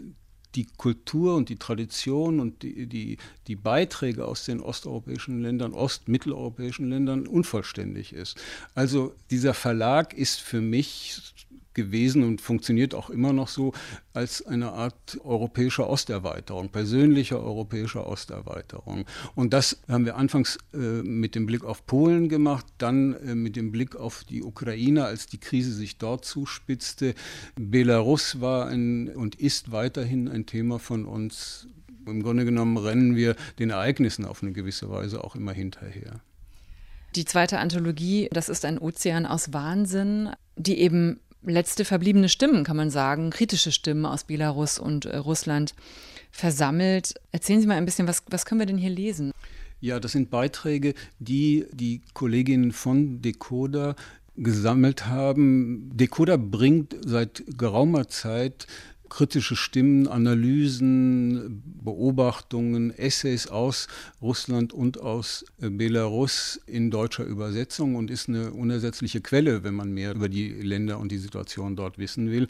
die 0.56 0.68
Kultur 0.78 1.36
und 1.36 1.50
die 1.50 1.58
Tradition 1.58 2.40
und 2.40 2.64
die, 2.64 2.86
die, 2.86 3.18
die 3.48 3.56
Beiträge 3.56 4.26
aus 4.26 4.46
den 4.46 4.60
osteuropäischen 4.60 5.42
Ländern, 5.42 5.74
ostmitteleuropäischen 5.74 6.90
Ländern 6.90 7.28
unvollständig 7.28 8.14
ist. 8.14 8.38
Also 8.76 9.14
dieser 9.30 9.54
Verlag 9.54 10.14
ist 10.14 10.42
für 10.42 10.62
mich 10.62 11.22
gewesen 11.74 12.24
und 12.24 12.42
funktioniert 12.42 12.94
auch 12.94 13.10
immer 13.10 13.34
noch 13.34 13.48
so 13.48 13.74
als 14.14 14.46
eine 14.46 14.74
Art 14.74 15.20
europäischer 15.24 15.90
Osterweiterung, 15.90 16.70
persönliche 16.70 17.42
europäische 17.42 18.06
Osterweiterung. 18.06 19.06
Und 19.36 19.54
das 19.54 19.82
haben 19.88 20.06
wir 20.06 20.18
anfangs 20.18 20.58
äh, 20.74 20.78
mit 20.78 21.36
dem 21.36 21.46
Blick 21.46 21.64
auf 21.64 21.86
Polen 21.86 22.30
gemacht, 22.30 22.66
dann 22.78 23.14
äh, 23.14 23.36
mit 23.36 23.56
dem 23.56 23.72
Blick 23.72 23.96
auf 23.96 24.24
die 24.24 24.44
Ukraine, 24.44 25.06
als 25.06 25.28
die 25.28 25.40
Krise 25.40 25.74
sich 25.74 25.98
dort 25.98 26.26
zuspitzte. 26.26 27.16
Belarus 27.56 28.42
war 28.42 28.68
ein, 28.68 29.10
und 29.10 29.36
ist 29.36 29.72
weiterhin 29.72 30.28
ein 30.28 30.46
Thema 30.46 30.80
von 30.80 31.06
uns. 31.06 31.68
Im 32.06 32.24
Grunde 32.24 32.46
genommen 32.46 32.78
rennen 32.78 33.16
wir 33.16 33.36
den 33.60 33.70
Ereignissen 33.70 34.26
auf 34.26 34.42
eine 34.42 34.52
gewisse 34.52 34.90
Weise 34.90 35.24
auch 35.24 35.36
immer 35.36 35.54
hinterher. 35.54 36.22
Die 37.16 37.26
zweite 37.26 37.60
Anthologie, 37.60 38.30
das 38.32 38.48
ist 38.48 38.64
ein 38.64 38.80
Ozean 38.80 39.26
aus 39.26 39.52
Wahnsinn, 39.52 40.30
die 40.56 40.80
eben 40.80 41.20
letzte 41.44 41.86
verbliebene 41.86 42.30
Stimmen, 42.30 42.64
kann 42.64 42.78
man 42.78 42.90
sagen, 42.90 43.30
kritische 43.30 43.72
Stimmen 43.72 44.06
aus 44.06 44.26
Belarus 44.26 44.80
und 44.80 45.06
äh, 45.06 45.18
Russland 45.18 45.74
versammelt. 46.32 47.16
Erzählen 47.32 47.62
Sie 47.62 47.68
mal 47.68 47.78
ein 47.78 47.86
bisschen, 47.86 48.08
was, 48.08 48.24
was 48.30 48.46
können 48.46 48.60
wir 48.62 48.66
denn 48.66 48.78
hier 48.78 48.90
lesen? 48.90 49.32
Ja, 49.80 50.00
das 50.00 50.12
sind 50.12 50.30
Beiträge, 50.30 50.94
die 51.20 51.66
die 51.74 52.02
Kolleginnen 52.14 52.72
von 52.72 53.22
Decoder 53.22 53.96
gesammelt 54.38 55.08
haben. 55.08 55.90
Decoder 55.98 56.38
bringt 56.38 56.96
seit 57.06 57.44
geraumer 57.58 58.08
Zeit 58.08 58.68
kritische 59.12 59.56
Stimmen, 59.56 60.08
Analysen, 60.08 61.62
Beobachtungen, 61.84 62.98
Essays 62.98 63.48
aus 63.48 63.88
Russland 64.22 64.74
und 64.74 65.00
aus 65.00 65.46
äh, 65.62 65.70
Belarus 65.70 66.60
in 66.66 66.90
deutscher 66.90 67.26
Übersetzung 67.26 67.96
und 67.96 68.10
ist 68.10 68.30
eine 68.30 68.52
unersetzliche 68.52 69.22
Quelle, 69.22 69.64
wenn 69.64 69.76
man 69.76 69.92
mehr 69.92 70.16
über 70.16 70.30
die 70.30 70.50
Länder 70.50 70.98
und 70.98 71.12
die 71.12 71.18
Situation 71.18 71.76
dort 71.76 71.98
wissen 72.00 72.32
will. 72.32 72.48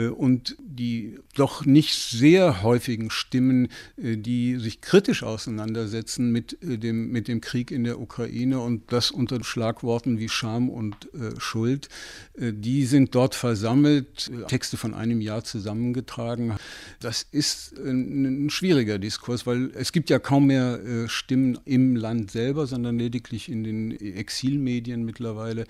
Äh, 0.00 0.08
und 0.08 0.56
die 0.58 1.18
doch 1.34 1.64
nicht 1.64 1.94
sehr 1.94 2.62
häufigen 2.62 3.10
Stimmen, 3.10 3.68
äh, 3.96 4.16
die 4.16 4.56
sich 4.56 4.80
kritisch 4.80 5.22
auseinandersetzen 5.22 6.32
mit 6.32 6.62
äh, 6.62 6.78
dem, 6.78 7.10
mit 7.10 7.28
dem 7.28 7.40
Krieg 7.40 7.70
in 7.70 7.84
der 7.84 8.00
Ukraine 8.00 8.60
und 8.60 8.92
das 8.92 9.10
unter 9.10 9.42
Schlagworten 9.44 10.18
wie 10.18 10.28
Scham 10.28 10.68
und 10.68 11.08
Schuld, 11.38 11.88
die 12.36 12.84
sind 12.84 13.14
dort 13.14 13.34
versammelt, 13.34 14.30
Texte 14.48 14.76
von 14.76 14.94
einem 14.94 15.20
Jahr 15.20 15.44
zusammengetragen. 15.44 16.56
Das 17.00 17.26
ist 17.30 17.76
ein, 17.78 18.46
ein 18.46 18.50
schwieriger 18.50 18.98
Diskurs, 18.98 19.46
weil 19.46 19.70
es 19.74 19.92
gibt 19.92 20.10
ja 20.10 20.18
kaum 20.18 20.46
mehr 20.46 21.08
Stimmen 21.08 21.58
im 21.64 21.96
Land 21.96 22.30
selber, 22.30 22.66
sondern 22.66 22.98
lediglich 22.98 23.48
in 23.48 23.64
den 23.64 23.90
Exilmedien 24.00 25.04
mittlerweile. 25.04 25.64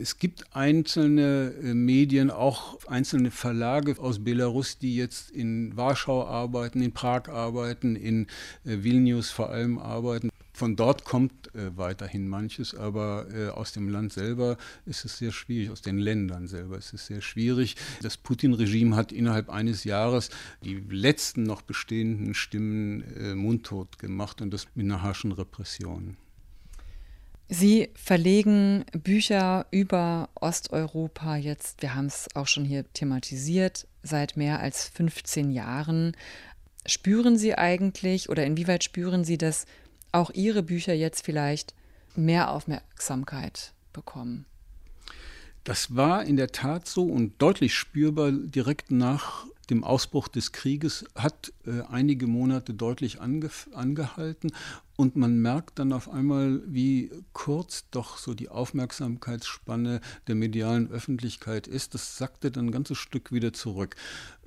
Es 0.00 0.18
gibt 0.18 0.44
einzelne 0.54 1.54
Medien, 1.62 2.30
auch 2.30 2.78
einzelne 2.86 3.30
Verlage, 3.30 3.71
Verlage 3.72 3.98
aus 4.02 4.22
Belarus, 4.22 4.76
die 4.76 4.96
jetzt 4.96 5.30
in 5.30 5.74
Warschau 5.78 6.26
arbeiten, 6.26 6.82
in 6.82 6.92
Prag 6.92 7.30
arbeiten, 7.30 7.96
in 7.96 8.26
äh, 8.66 8.82
Vilnius 8.82 9.30
vor 9.30 9.48
allem 9.48 9.78
arbeiten. 9.78 10.28
Von 10.52 10.76
dort 10.76 11.06
kommt 11.06 11.54
äh, 11.54 11.74
weiterhin 11.74 12.28
manches, 12.28 12.74
aber 12.74 13.28
äh, 13.32 13.48
aus 13.48 13.72
dem 13.72 13.88
Land 13.88 14.12
selber 14.12 14.58
ist 14.84 15.06
es 15.06 15.16
sehr 15.16 15.32
schwierig, 15.32 15.70
aus 15.70 15.80
den 15.80 15.96
Ländern 15.96 16.48
selber 16.48 16.76
ist 16.76 16.92
es 16.92 17.06
sehr 17.06 17.22
schwierig. 17.22 17.76
Das 18.02 18.18
Putin-Regime 18.18 18.94
hat 18.94 19.10
innerhalb 19.10 19.48
eines 19.48 19.84
Jahres 19.84 20.28
die 20.62 20.74
letzten 20.90 21.44
noch 21.44 21.62
bestehenden 21.62 22.34
Stimmen 22.34 23.02
äh, 23.16 23.34
mundtot 23.34 23.98
gemacht 23.98 24.42
und 24.42 24.52
das 24.52 24.66
mit 24.74 24.84
einer 24.84 25.00
harschen 25.00 25.32
Repression. 25.32 26.18
Sie 27.54 27.90
verlegen 27.92 28.86
Bücher 28.92 29.66
über 29.70 30.30
Osteuropa 30.40 31.36
jetzt, 31.36 31.82
wir 31.82 31.94
haben 31.94 32.06
es 32.06 32.26
auch 32.34 32.46
schon 32.46 32.64
hier 32.64 32.90
thematisiert, 32.94 33.86
seit 34.02 34.38
mehr 34.38 34.60
als 34.60 34.88
15 34.88 35.50
Jahren. 35.50 36.16
Spüren 36.86 37.36
Sie 37.36 37.54
eigentlich 37.54 38.30
oder 38.30 38.46
inwieweit 38.46 38.84
spüren 38.84 39.22
Sie, 39.22 39.36
dass 39.36 39.66
auch 40.12 40.30
Ihre 40.30 40.62
Bücher 40.62 40.94
jetzt 40.94 41.26
vielleicht 41.26 41.74
mehr 42.16 42.50
Aufmerksamkeit 42.50 43.74
bekommen? 43.92 44.46
Das 45.62 45.94
war 45.94 46.24
in 46.24 46.38
der 46.38 46.52
Tat 46.52 46.88
so 46.88 47.04
und 47.04 47.34
deutlich 47.42 47.74
spürbar 47.74 48.32
direkt 48.32 48.90
nach 48.90 49.44
dem 49.68 49.84
Ausbruch 49.84 50.28
des 50.28 50.52
Krieges 50.52 51.04
hat 51.14 51.52
äh, 51.66 51.82
einige 51.82 52.26
Monate 52.26 52.74
deutlich 52.74 53.20
ange 53.20 53.50
angehalten 53.74 54.52
und 55.02 55.16
man 55.16 55.42
merkt 55.42 55.80
dann 55.80 55.92
auf 55.92 56.08
einmal, 56.08 56.62
wie 56.64 57.10
kurz 57.32 57.86
doch 57.90 58.18
so 58.18 58.34
die 58.34 58.48
Aufmerksamkeitsspanne 58.48 60.00
der 60.28 60.34
medialen 60.36 60.88
Öffentlichkeit 60.92 61.66
ist. 61.66 61.94
Das 61.94 62.16
sackte 62.16 62.52
dann 62.52 62.66
ein 62.66 62.70
ganzes 62.70 62.98
Stück 62.98 63.32
wieder 63.32 63.52
zurück. 63.52 63.96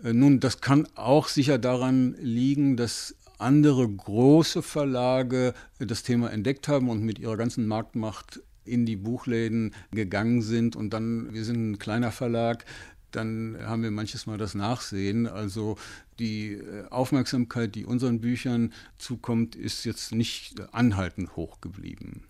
Äh, 0.01 0.13
nun, 0.13 0.39
das 0.39 0.61
kann 0.61 0.87
auch 0.95 1.27
sicher 1.27 1.57
daran 1.57 2.15
liegen, 2.21 2.77
dass 2.77 3.15
andere 3.37 3.85
große 3.85 4.61
Verlage 4.61 5.53
das 5.77 6.03
Thema 6.03 6.31
entdeckt 6.31 6.69
haben 6.69 6.87
und 6.87 7.03
mit 7.03 7.19
ihrer 7.19 7.35
ganzen 7.35 7.67
Marktmacht 7.67 8.39
in 8.63 8.85
die 8.85 8.95
Buchläden 8.95 9.75
gegangen 9.91 10.41
sind 10.41 10.77
und 10.77 10.91
dann, 10.91 11.33
wir 11.33 11.43
sind 11.43 11.71
ein 11.71 11.79
kleiner 11.79 12.13
Verlag, 12.13 12.63
dann 13.15 13.57
haben 13.61 13.83
wir 13.83 13.91
manches 13.91 14.25
Mal 14.25 14.37
das 14.37 14.55
Nachsehen. 14.55 15.27
Also 15.27 15.77
die 16.19 16.53
äh, 16.53 16.87
Aufmerksamkeit, 16.89 17.75
die 17.75 17.85
unseren 17.85 18.21
Büchern 18.21 18.73
zukommt, 18.97 19.55
ist 19.55 19.85
jetzt 19.85 20.11
nicht 20.11 20.73
anhaltend 20.73 21.35
hoch 21.35 21.61
geblieben. 21.61 22.23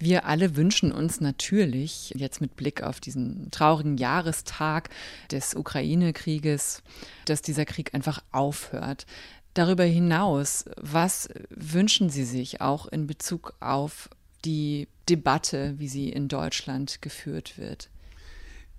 Wir 0.00 0.26
alle 0.26 0.54
wünschen 0.54 0.92
uns 0.92 1.20
natürlich, 1.20 2.12
jetzt 2.14 2.40
mit 2.40 2.54
Blick 2.54 2.82
auf 2.84 3.00
diesen 3.00 3.50
traurigen 3.50 3.96
Jahrestag 3.96 4.90
des 5.32 5.56
Ukraine-Krieges, 5.56 6.82
dass 7.24 7.42
dieser 7.42 7.64
Krieg 7.64 7.94
einfach 7.94 8.22
aufhört. 8.30 9.06
Darüber 9.54 9.82
hinaus, 9.82 10.66
was 10.76 11.28
wünschen 11.50 12.10
Sie 12.10 12.24
sich 12.24 12.60
auch 12.60 12.86
in 12.86 13.08
Bezug 13.08 13.54
auf 13.58 14.08
die 14.44 14.86
Debatte, 15.08 15.74
wie 15.78 15.88
sie 15.88 16.10
in 16.10 16.28
Deutschland 16.28 17.02
geführt 17.02 17.58
wird? 17.58 17.90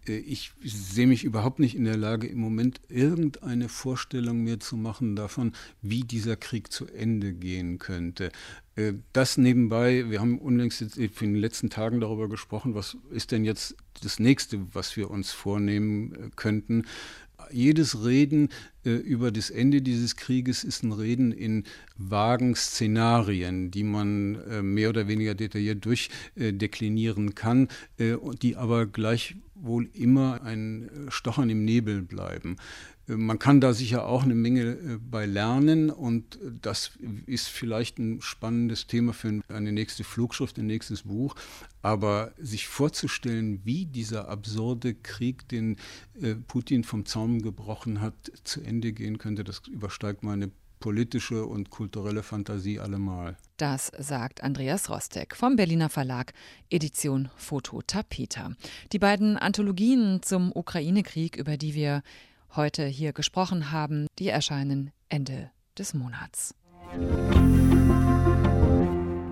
Äh, 0.08 0.18
ich 0.18 0.52
sehe 0.64 1.08
mich 1.08 1.24
überhaupt 1.24 1.60
nicht 1.60 1.76
in 1.76 1.86
der 1.86 1.98
Lage, 1.98 2.28
im 2.28 2.40
Moment 2.40 2.82
irgendeine 2.90 3.70
Vorstellung 3.70 4.44
mir 4.44 4.60
zu 4.60 4.78
machen 4.78 5.16
davon, 5.16 5.54
wie 5.82 6.02
dieser 6.02 6.36
Krieg 6.36 6.72
zu 6.72 6.88
Ende 6.88 7.34
gehen 7.34 7.80
könnte. 7.80 8.32
Äh, 8.76 8.94
das 9.14 9.38
nebenbei, 9.38 10.10
wir 10.10 10.20
haben 10.20 10.40
unlängst 10.40 10.82
in 10.98 11.12
den 11.20 11.36
letzten 11.36 11.70
Tagen 11.70 12.00
darüber 12.00 12.30
gesprochen, 12.30 12.76
was 12.76 12.98
ist 13.12 13.32
denn 13.32 13.46
jetzt 13.46 13.76
das 14.02 14.20
nächste, 14.20 14.74
was 14.74 14.96
wir 14.96 15.10
uns 15.12 15.32
vornehmen 15.32 16.14
äh, 16.14 16.30
könnten 16.36 16.86
jedes 17.52 18.04
Reden 18.06 18.50
äh, 18.86 18.92
über 18.92 19.32
das 19.32 19.50
Ende 19.50 19.82
dieses 19.82 20.16
Krieges 20.16 20.64
ist 20.64 20.84
ein 20.84 20.92
Reden 20.92 21.32
in 21.32 21.64
vagen 21.98 22.56
Szenarien, 22.56 23.72
die 23.72 23.84
man 23.84 24.36
äh, 24.50 24.62
mehr 24.62 24.90
oder 24.90 25.08
weniger 25.08 25.36
detailliert 25.36 25.86
durchdeklinieren 25.86 27.36
kann, 27.36 27.68
äh, 27.98 28.16
die 28.42 28.56
aber 28.56 28.86
gleichwohl 28.86 29.90
immer 29.94 30.42
ein 30.44 30.90
Stochern 31.10 31.50
im 31.50 31.66
Nebel 31.66 32.02
bleiben. 32.02 32.58
Man 33.18 33.40
kann 33.40 33.60
da 33.60 33.74
sicher 33.74 34.06
auch 34.06 34.24
eine 34.24 34.36
Menge 34.36 34.62
äh, 34.62 34.98
bei 35.00 35.26
lernen 35.26 35.90
und 35.90 36.38
das 36.62 36.92
ist 37.26 37.48
vielleicht 37.48 37.98
ein 37.98 38.22
spannendes 38.22 38.86
Thema 38.86 39.14
für 39.14 39.42
eine 39.48 39.72
nächste 39.72 40.04
Flugschrift, 40.04 40.60
ein 40.60 40.68
nächstes 40.68 41.04
Buch. 41.04 41.36
Aber 41.82 42.34
sich 42.38 42.68
vorzustellen, 42.68 43.62
wie 43.64 43.86
dieser 43.86 44.30
absurde 44.30 44.94
Krieg, 44.94 45.48
den 45.48 45.78
äh, 46.22 46.36
Putin 46.36 46.84
vom 46.84 47.06
Zaum 47.06 47.42
gebrochen 47.42 48.00
hat, 48.00 48.14
zu 48.44 48.62
Ende 48.62 48.94
gehen 48.94 49.18
könnte, 49.18 49.44
das 49.44 49.62
übersteigt 49.68 50.24
meine 50.24 50.52
politische 50.80 51.46
und 51.46 51.70
kulturelle 51.70 52.24
Fantasie 52.24 52.80
allemal. 52.80 53.38
Das 53.58 53.92
sagt 53.98 54.44
Andreas 54.44 54.90
Rostek 54.90 55.36
vom 55.36 55.56
Berliner 55.56 55.90
Verlag 55.90 56.34
Edition 56.70 57.30
Foto 57.36 57.82
Tapeta. 57.82 58.54
Die 58.94 59.00
beiden 59.00 59.36
Anthologien 59.36 60.22
zum 60.22 60.52
Ukraine-Krieg, 60.56 61.36
über 61.36 61.58
die 61.58 61.74
wir 61.74 62.04
heute 62.56 62.86
hier 62.86 63.14
gesprochen 63.14 63.72
haben, 63.72 64.08
die 64.18 64.30
erscheinen 64.30 64.92
Ende 65.10 65.52
des 65.78 65.94
Monats. 65.94 66.56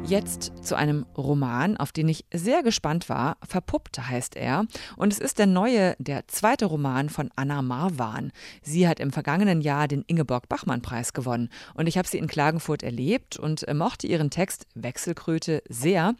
Jetzt 0.08 0.54
zu 0.66 0.76
einem 0.76 1.06
Roman, 1.18 1.76
auf 1.76 1.92
den 1.92 2.08
ich 2.08 2.24
sehr 2.34 2.64
gespannt 2.64 3.10
war. 3.10 3.36
Verpuppt 3.46 4.08
heißt 4.08 4.38
er. 4.38 4.66
Und 4.96 5.12
es 5.12 5.20
ist 5.20 5.38
der 5.38 5.48
neue, 5.48 5.98
der 6.00 6.26
zweite 6.30 6.66
Roman 6.66 7.10
von 7.10 7.30
Anna 7.36 7.62
Marwan. 7.62 8.32
Sie 8.62 8.88
hat 8.88 9.02
im 9.02 9.12
vergangenen 9.12 9.60
Jahr 9.60 9.90
den 9.90 10.04
Ingeborg-Bachmann-Preis 10.08 11.12
gewonnen. 11.12 11.50
Und 11.74 11.88
ich 11.88 11.98
habe 11.98 12.08
sie 12.08 12.20
in 12.20 12.28
Klagenfurt 12.28 12.84
erlebt 12.84 13.36
und 13.36 13.66
mochte 13.74 14.08
ihren 14.08 14.30
Text 14.30 14.66
Wechselkröte 14.76 15.62
sehr. 15.68 16.16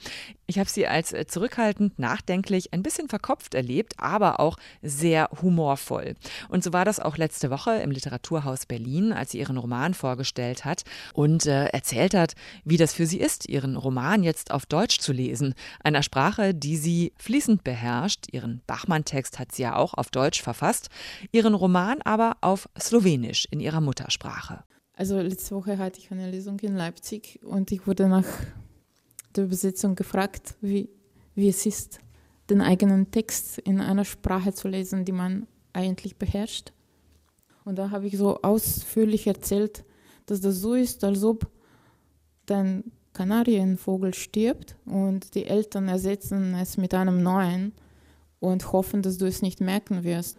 Ich 0.48 0.60
habe 0.60 0.70
sie 0.70 0.86
als 0.86 1.16
zurückhaltend, 1.28 1.98
nachdenklich, 1.98 2.74
ein 2.74 2.84
bisschen 2.84 3.08
verkopft 3.08 3.54
erlebt, 3.54 3.94
aber 3.98 4.42
auch 4.42 4.58
sehr 4.82 5.30
humorvoll. 5.42 6.16
Und 6.50 6.62
so 6.62 6.74
war 6.74 6.84
das 6.84 7.00
auch 7.00 7.16
letzte 7.16 7.50
Woche 7.50 7.76
im 7.76 7.92
Literaturhaus 7.92 8.66
Berlin, 8.66 9.14
als 9.14 9.32
sie 9.32 9.40
ihren 9.40 9.58
Roman 9.58 9.94
vorgestellt 9.94 10.66
hat 10.66 10.84
und 11.14 11.46
äh, 11.46 11.68
erzählt 11.68 12.14
hat, 12.14 12.34
wie 12.66 12.78
das 12.78 12.94
für 12.94 13.06
sie 13.06 13.20
ist, 13.20 13.48
ihren 13.48 13.77
Roman 13.78 14.24
jetzt 14.24 14.52
auf 14.52 14.66
Deutsch 14.66 15.00
zu 15.00 15.14
lesen, 15.14 15.54
einer 15.84 16.04
Sprache, 16.04 16.54
die 16.54 16.78
sie 16.78 17.14
fließend 17.18 17.64
beherrscht. 17.64 18.26
Ihren 18.32 18.62
Bachmann-Text 18.68 19.40
hat 19.40 19.52
sie 19.52 19.64
ja 19.64 19.76
auch 19.76 19.94
auf 19.94 20.10
Deutsch 20.10 20.42
verfasst, 20.42 20.90
ihren 21.32 21.54
Roman 21.54 22.02
aber 22.04 22.38
auf 22.42 22.70
Slowenisch 22.80 23.48
in 23.52 23.60
ihrer 23.60 23.82
Muttersprache. 23.82 24.64
Also 24.94 25.20
letzte 25.20 25.56
Woche 25.56 25.78
hatte 25.78 26.00
ich 26.00 26.12
eine 26.12 26.30
Lesung 26.30 26.60
in 26.60 26.76
Leipzig 26.76 27.40
und 27.44 27.72
ich 27.72 27.86
wurde 27.86 28.08
nach 28.10 28.26
der 29.36 29.46
Übersetzung 29.46 29.96
gefragt, 29.96 30.56
wie, 30.62 30.90
wie 31.36 31.50
es 31.50 31.66
ist, 31.66 32.00
den 32.50 32.62
eigenen 32.62 33.12
Text 33.12 33.60
in 33.60 33.80
einer 33.80 34.06
Sprache 34.06 34.54
zu 34.54 34.68
lesen, 34.68 35.06
die 35.06 35.12
man 35.12 35.48
eigentlich 35.74 36.18
beherrscht. 36.18 36.74
Und 37.64 37.78
da 37.78 37.92
habe 37.92 38.08
ich 38.08 38.18
so 38.18 38.42
ausführlich 38.42 39.28
erzählt, 39.28 39.84
dass 40.26 40.42
das 40.42 40.56
so 40.56 40.74
ist, 40.74 41.04
als 41.04 41.24
ob 41.24 41.52
dein 42.46 42.92
Kanarienvogel 43.18 44.14
stirbt 44.14 44.76
und 44.86 45.34
die 45.34 45.48
Eltern 45.48 45.88
ersetzen 45.88 46.54
es 46.54 46.78
mit 46.78 46.94
einem 46.94 47.24
neuen 47.24 47.74
und 48.40 48.72
hoffen, 48.72 49.02
dass 49.02 49.18
du 49.18 49.26
es 49.26 49.42
nicht 49.42 49.60
merken 49.60 50.04
wirst. 50.04 50.38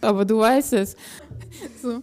Aber 0.00 0.24
du 0.24 0.38
weißt 0.38 0.72
es. 0.72 0.96
So. 1.82 2.02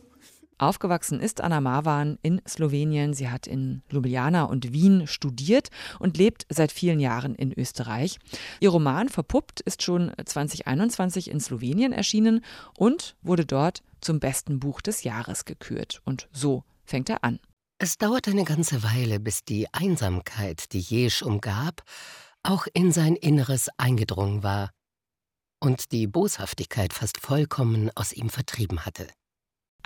Aufgewachsen 0.58 1.20
ist 1.20 1.42
Anna 1.42 1.60
Marwan 1.60 2.18
in 2.22 2.42
Slowenien. 2.48 3.14
Sie 3.14 3.30
hat 3.30 3.46
in 3.46 3.82
Ljubljana 3.92 4.46
und 4.46 4.72
Wien 4.72 5.06
studiert 5.06 5.70
und 6.00 6.18
lebt 6.18 6.46
seit 6.50 6.72
vielen 6.72 7.00
Jahren 7.02 7.36
in 7.36 7.52
Österreich. 7.52 8.20
Ihr 8.62 8.70
Roman 8.70 9.10
Verpuppt 9.10 9.60
ist 9.62 9.84
schon 9.84 10.14
2021 10.24 11.30
in 11.30 11.42
Slowenien 11.42 11.92
erschienen 11.92 12.42
und 12.78 13.18
wurde 13.22 13.46
dort 13.46 13.84
zum 14.00 14.20
besten 14.20 14.60
Buch 14.60 14.82
des 14.82 15.04
Jahres 15.04 15.44
gekürt. 15.44 16.02
Und 16.06 16.30
so 16.32 16.64
fängt 16.86 17.10
er 17.10 17.24
an. 17.24 17.40
Es 17.78 17.98
dauert 17.98 18.30
eine 18.30 18.46
ganze 18.46 18.84
Weile, 18.84 19.20
bis 19.20 19.44
die 19.44 19.68
Einsamkeit, 19.74 20.72
die 20.72 20.80
Jesch 20.80 21.22
umgab, 21.22 21.84
auch 22.42 22.68
in 22.74 22.94
sein 22.94 23.18
Inneres 23.18 23.70
eingedrungen 23.78 24.44
war 24.44 24.72
und 25.60 25.92
die 25.92 26.08
Boshaftigkeit 26.08 26.94
fast 26.94 27.20
vollkommen 27.20 27.92
aus 27.96 28.14
ihm 28.14 28.30
vertrieben 28.30 28.86
hatte. 28.86 29.08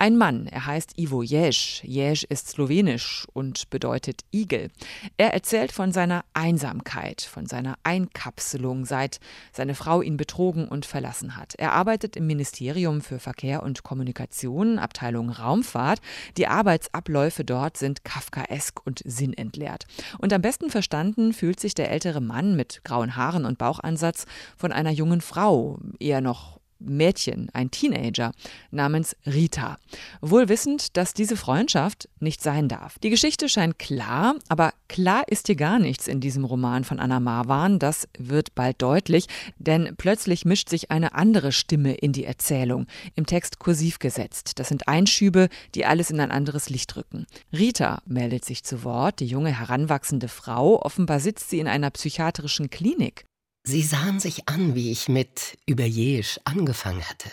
Ein 0.00 0.16
Mann, 0.16 0.46
er 0.46 0.64
heißt 0.64 0.98
Ivo 0.98 1.22
Jesch. 1.22 1.84
Jesch 1.84 2.24
ist 2.24 2.48
slowenisch 2.48 3.26
und 3.34 3.68
bedeutet 3.68 4.22
Igel. 4.32 4.70
Er 5.18 5.34
erzählt 5.34 5.72
von 5.72 5.92
seiner 5.92 6.24
Einsamkeit, 6.32 7.20
von 7.20 7.44
seiner 7.44 7.76
Einkapselung, 7.84 8.86
seit 8.86 9.20
seine 9.52 9.74
Frau 9.74 10.00
ihn 10.00 10.16
betrogen 10.16 10.68
und 10.68 10.86
verlassen 10.86 11.36
hat. 11.36 11.54
Er 11.56 11.74
arbeitet 11.74 12.16
im 12.16 12.26
Ministerium 12.26 13.02
für 13.02 13.18
Verkehr 13.18 13.62
und 13.62 13.82
Kommunikation, 13.82 14.78
Abteilung 14.78 15.28
Raumfahrt. 15.28 16.00
Die 16.38 16.46
Arbeitsabläufe 16.46 17.44
dort 17.44 17.76
sind 17.76 18.02
kafkaesk 18.02 18.80
und 18.86 19.02
sinnentleert. 19.04 19.84
Und 20.16 20.32
am 20.32 20.40
besten 20.40 20.70
verstanden 20.70 21.34
fühlt 21.34 21.60
sich 21.60 21.74
der 21.74 21.90
ältere 21.90 22.22
Mann 22.22 22.56
mit 22.56 22.80
grauen 22.84 23.16
Haaren 23.16 23.44
und 23.44 23.58
Bauchansatz 23.58 24.24
von 24.56 24.72
einer 24.72 24.92
jungen 24.92 25.20
Frau, 25.20 25.78
eher 25.98 26.22
noch 26.22 26.59
Mädchen, 26.80 27.50
ein 27.52 27.70
Teenager 27.70 28.32
namens 28.70 29.16
Rita, 29.26 29.78
wohl 30.20 30.48
wissend, 30.48 30.96
dass 30.96 31.14
diese 31.14 31.36
Freundschaft 31.36 32.08
nicht 32.18 32.42
sein 32.42 32.68
darf. 32.68 32.98
Die 32.98 33.10
Geschichte 33.10 33.48
scheint 33.48 33.78
klar, 33.78 34.34
aber 34.48 34.72
klar 34.88 35.24
ist 35.28 35.46
hier 35.46 35.56
gar 35.56 35.78
nichts 35.78 36.08
in 36.08 36.20
diesem 36.20 36.44
Roman 36.44 36.84
von 36.84 36.98
Anna 36.98 37.20
Marwan, 37.20 37.78
das 37.78 38.08
wird 38.18 38.54
bald 38.54 38.80
deutlich, 38.82 39.26
denn 39.58 39.94
plötzlich 39.96 40.44
mischt 40.44 40.68
sich 40.68 40.90
eine 40.90 41.14
andere 41.14 41.52
Stimme 41.52 41.94
in 41.94 42.12
die 42.12 42.24
Erzählung, 42.24 42.86
im 43.14 43.26
Text 43.26 43.58
kursiv 43.58 43.98
gesetzt. 43.98 44.58
Das 44.58 44.68
sind 44.68 44.88
Einschübe, 44.88 45.48
die 45.74 45.86
alles 45.86 46.10
in 46.10 46.20
ein 46.20 46.30
anderes 46.30 46.70
Licht 46.70 46.96
rücken. 46.96 47.26
Rita 47.52 48.02
meldet 48.06 48.44
sich 48.44 48.64
zu 48.64 48.84
Wort, 48.84 49.20
die 49.20 49.26
junge 49.26 49.56
heranwachsende 49.56 50.28
Frau, 50.28 50.80
offenbar 50.82 51.20
sitzt 51.20 51.50
sie 51.50 51.60
in 51.60 51.68
einer 51.68 51.90
psychiatrischen 51.90 52.70
Klinik. 52.70 53.24
Sie 53.70 53.82
sahen 53.82 54.18
sich 54.18 54.48
an, 54.48 54.74
wie 54.74 54.90
ich 54.90 55.08
mit 55.08 55.56
Überjesch 55.64 56.40
angefangen 56.42 57.08
hatte, 57.08 57.30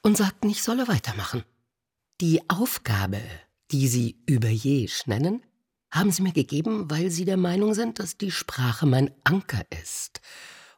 und 0.00 0.16
sagten, 0.16 0.48
ich 0.48 0.62
solle 0.62 0.86
weitermachen. 0.86 1.42
Die 2.20 2.48
Aufgabe, 2.48 3.20
die 3.72 3.88
Sie 3.88 4.16
Überjesch 4.26 5.08
nennen, 5.08 5.42
haben 5.90 6.12
Sie 6.12 6.22
mir 6.22 6.32
gegeben, 6.32 6.88
weil 6.88 7.10
Sie 7.10 7.24
der 7.24 7.36
Meinung 7.36 7.74
sind, 7.74 7.98
dass 7.98 8.16
die 8.16 8.30
Sprache 8.30 8.86
mein 8.86 9.10
Anker 9.24 9.64
ist 9.82 10.20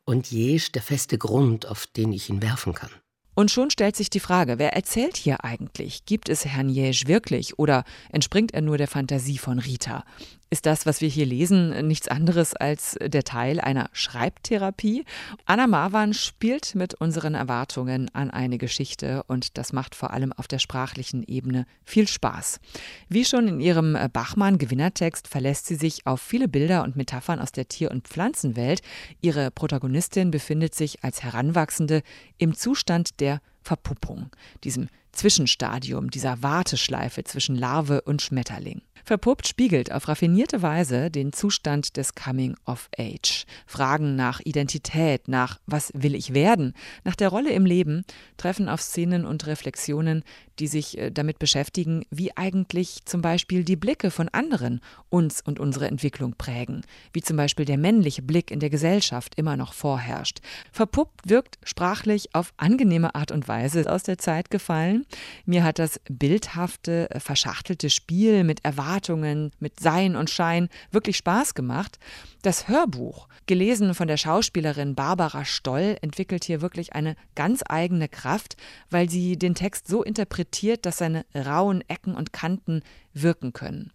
und 0.07 0.31
Jesch 0.31 0.73
der 0.73 0.81
feste 0.81 1.19
Grund, 1.19 1.67
auf 1.67 1.87
den 1.87 2.11
ich 2.11 2.31
ihn 2.31 2.41
werfen 2.41 2.73
kann. 2.73 2.91
Und 3.35 3.51
schon 3.51 3.71
stellt 3.71 3.95
sich 3.95 4.09
die 4.09 4.21
Frage, 4.21 4.59
wer 4.59 4.73
erzählt 4.73 5.19
hier 5.19 5.45
eigentlich? 5.45 6.07
Gibt 6.07 6.31
es 6.31 6.47
Herrn 6.47 6.71
Jesch 6.71 7.07
wirklich 7.07 7.59
oder 7.59 7.85
entspringt 8.11 8.55
er 8.55 8.63
nur 8.63 8.79
der 8.79 8.89
Fantasie 8.89 9.37
von 9.37 9.59
Rita? 9.59 10.07
Ist 10.51 10.67
das, 10.67 10.87
was 10.87 11.01
wir 11.01 11.09
hier 11.09 11.27
lesen, 11.27 11.87
nichts 11.87 12.09
anderes 12.09 12.55
als 12.55 12.97
der 13.01 13.25
Teil 13.25 13.61
einer 13.61 13.91
Schreibtherapie. 13.93 15.05
Anna 15.45 15.67
Marwan 15.67 16.15
spielt 16.15 16.75
mit 16.75 16.95
unseren 16.95 17.35
Erwartungen 17.35 18.09
an 18.15 18.31
eine 18.31 18.59
Geschichte 18.59 19.23
und 19.25 19.59
das 19.59 19.73
macht 19.73 19.95
vor 19.95 20.13
allem 20.13 20.33
auf 20.33 20.49
der 20.49 20.59
sprachlichen 20.59 21.23
Ebene 21.23 21.67
viel 21.85 22.09
Spaß. 22.09 22.61
Wie 23.09 23.25
schon 23.25 23.49
in 23.49 23.61
ihrem 23.61 23.97
Bachmann-Gewinnertext 24.13 25.29
verlässt 25.29 25.67
sie 25.67 25.77
sich 25.77 26.07
auf 26.07 26.21
viele 26.21 26.49
Bilder 26.49 26.83
und 26.83 26.97
Metaphern 26.97 27.41
aus 27.41 27.53
der 27.53 27.69
Tier- 27.69 27.91
und 27.91 28.09
Pflanzenwelt. 28.09 28.81
Ihre 29.21 29.51
Protagonistin 29.51 30.31
befindet 30.31 30.75
sich 30.75 31.05
als 31.05 31.23
Heranwachsende 31.23 32.03
im 32.39 32.55
Zustand 32.55 33.21
der 33.21 33.41
Verpuppung, 33.63 34.31
diesem 34.65 34.89
Zwischenstadium, 35.19 36.11
dieser 36.11 36.45
Warteschleife 36.45 37.25
zwischen 37.25 37.57
Larve 37.57 38.03
und 38.03 38.23
Schmetterling. 38.23 38.83
Verpuppt 39.05 39.49
spiegelt 39.49 39.91
auf 39.91 40.07
raffinierte 40.07 40.63
Weise 40.63 41.11
den 41.11 41.33
Zustand 41.33 41.97
des 41.97 42.15
Coming 42.15 42.57
of 42.67 42.89
Age. 42.97 43.45
Fragen 43.67 44.15
nach 44.15 44.41
Identität, 44.45 45.27
nach 45.27 45.59
was 45.67 45.91
will 45.95 46.15
ich 46.15 46.35
werden, 46.35 46.73
nach 47.03 47.17
der 47.17 47.31
Rolle 47.31 47.51
im 47.51 47.67
Leben 47.67 48.05
treffen 48.37 48.69
auf 48.69 48.81
Szenen 48.81 49.25
und 49.25 49.47
Reflexionen, 49.47 50.23
die 50.59 50.67
sich 50.67 50.99
äh, 50.99 51.11
damit 51.11 51.39
beschäftigen, 51.39 52.05
wie 52.11 52.37
eigentlich 52.37 53.05
zum 53.05 53.23
Beispiel 53.23 53.65
die 53.65 53.77
Blicke 53.77 54.11
von 54.11 54.29
anderen 54.31 54.81
uns 55.09 55.41
und 55.41 55.61
unsere 55.61 55.89
Entwicklung 55.89 56.35
prägen, 56.37 56.83
wie 57.13 57.23
zum 57.23 57.37
Beispiel 57.37 57.65
der 57.65 57.79
männliche 57.79 58.23
Blick 58.23 58.51
in 58.51 58.61
der 58.61 58.71
Gesellschaft 58.71 59.35
immer 59.37 59.57
noch 59.57 59.73
vorherrscht. 59.73 60.41
Verpuppt 60.73 61.29
wirkt 61.29 61.59
sprachlich 61.65 62.35
auf 62.35 62.53
angenehme 62.57 63.15
Art 63.15 63.31
und 63.31 63.49
Weise 63.49 63.91
aus 63.91 64.03
der 64.03 64.19
Zeit 64.19 64.51
gefallen. 64.51 65.07
Mir 65.47 65.65
hat 65.65 65.79
das 65.79 66.01
bildhafte, 66.09 67.11
äh, 67.11 67.21
verschachtelte 67.21 67.91
Spiel 67.91 68.45
mit 68.45 68.65
Erwartungen, 68.65 69.53
mit 69.61 69.81
Sein 69.81 70.17
und 70.17 70.31
Schein 70.31 70.69
wirklich 70.91 71.17
Spaß 71.17 71.55
gemacht. 71.55 71.99
Das 72.43 72.69
Hörbuch, 72.69 73.29
gelesen 73.47 73.95
von 73.95 74.09
der 74.09 74.17
Schauspielerin 74.17 74.95
Barbara 74.95 75.45
Stoll, 75.45 75.97
entwickelt 76.03 76.45
hier 76.45 76.61
wirklich 76.61 76.93
eine 76.93 77.17
ganz 77.35 77.63
eigene 77.69 78.09
Kraft, 78.09 78.57
weil 78.91 79.11
sie 79.11 79.37
den 79.37 79.55
Text 79.55 79.89
so 79.89 80.03
interpretiert, 80.03 80.48
dass 80.85 80.99
seine 80.99 81.25
rauen 81.35 81.83
Ecken 81.89 82.15
und 82.15 82.33
Kanten 82.33 82.83
wirken 83.15 83.53
können. 83.53 83.93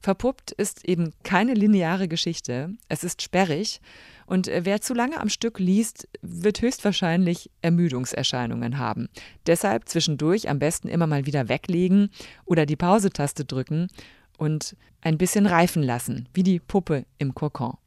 Verpuppt 0.00 0.52
ist 0.52 0.84
eben 0.84 1.14
keine 1.22 1.54
lineare 1.54 2.08
Geschichte, 2.08 2.74
es 2.88 3.04
ist 3.04 3.22
sperrig 3.22 3.80
und 4.26 4.50
wer 4.52 4.82
zu 4.82 4.92
lange 4.92 5.18
am 5.18 5.30
Stück 5.30 5.58
liest, 5.58 6.08
wird 6.20 6.60
höchstwahrscheinlich 6.60 7.50
Ermüdungserscheinungen 7.62 8.78
haben. 8.78 9.08
Deshalb 9.46 9.88
zwischendurch 9.88 10.50
am 10.50 10.58
besten 10.58 10.88
immer 10.88 11.06
mal 11.06 11.24
wieder 11.24 11.48
weglegen 11.48 12.10
oder 12.44 12.66
die 12.66 12.76
Pausetaste 12.76 13.46
drücken 13.46 13.88
und 14.36 14.76
ein 15.00 15.16
bisschen 15.16 15.46
reifen 15.46 15.82
lassen, 15.82 16.28
wie 16.34 16.42
die 16.42 16.60
Puppe 16.60 17.06
im 17.16 17.34
Kokon. 17.34 17.78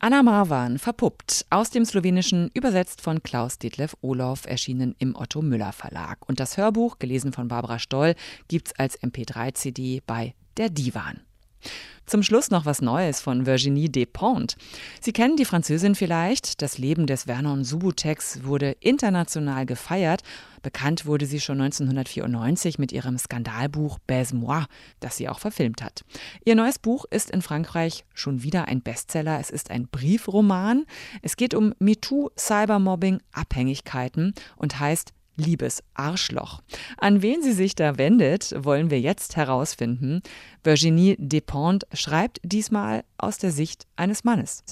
Anna 0.00 0.22
Marwan, 0.22 0.78
verpuppt, 0.78 1.46
aus 1.50 1.70
dem 1.70 1.84
Slowenischen, 1.84 2.50
übersetzt 2.54 3.00
von 3.00 3.22
Klaus 3.22 3.58
Detlef 3.58 3.96
Olof, 4.00 4.46
erschienen 4.46 4.94
im 4.98 5.14
Otto 5.16 5.42
Müller 5.42 5.72
Verlag. 5.72 6.28
Und 6.28 6.40
das 6.40 6.56
Hörbuch, 6.56 6.98
gelesen 6.98 7.32
von 7.32 7.48
Barbara 7.48 7.78
Stoll, 7.78 8.14
gibt's 8.48 8.72
als 8.78 9.00
MP3-CD 9.02 10.02
bei 10.06 10.34
der 10.56 10.70
Divan. 10.70 11.20
Zum 12.08 12.22
Schluss 12.22 12.50
noch 12.50 12.64
was 12.64 12.80
Neues 12.80 13.20
von 13.20 13.44
Virginie 13.44 13.90
Despentes. 13.90 14.56
Sie 14.98 15.12
kennen 15.12 15.36
die 15.36 15.44
Französin 15.44 15.94
vielleicht. 15.94 16.62
Das 16.62 16.78
Leben 16.78 17.06
des 17.06 17.24
Vernon 17.24 17.64
Subutex 17.64 18.44
wurde 18.44 18.76
international 18.80 19.66
gefeiert. 19.66 20.22
Bekannt 20.62 21.04
wurde 21.04 21.26
sie 21.26 21.38
schon 21.38 21.60
1994 21.60 22.78
mit 22.78 22.92
ihrem 22.92 23.18
Skandalbuch 23.18 23.98
Baise-moi, 24.06 24.64
das 25.00 25.18
sie 25.18 25.28
auch 25.28 25.38
verfilmt 25.38 25.82
hat. 25.82 26.04
Ihr 26.46 26.54
neues 26.54 26.78
Buch 26.78 27.04
ist 27.10 27.30
in 27.30 27.42
Frankreich 27.42 28.06
schon 28.14 28.42
wieder 28.42 28.68
ein 28.68 28.80
Bestseller. 28.80 29.38
Es 29.38 29.50
ist 29.50 29.70
ein 29.70 29.86
Briefroman. 29.86 30.86
Es 31.20 31.36
geht 31.36 31.52
um 31.52 31.74
MeToo, 31.78 32.30
Cybermobbing, 32.38 33.20
Abhängigkeiten 33.32 34.32
und 34.56 34.80
heißt 34.80 35.12
liebes 35.38 35.82
Arschloch. 35.94 36.60
An 36.98 37.22
wen 37.22 37.42
sie 37.42 37.52
sich 37.52 37.74
da 37.74 37.96
wendet, 37.96 38.54
wollen 38.58 38.90
wir 38.90 39.00
jetzt 39.00 39.36
herausfinden. 39.36 40.20
Virginie 40.62 41.16
Despentes 41.18 41.88
schreibt 41.92 42.40
diesmal 42.42 43.04
aus 43.16 43.38
der 43.38 43.52
Sicht 43.52 43.86
eines 43.96 44.24
Mannes. 44.24 44.64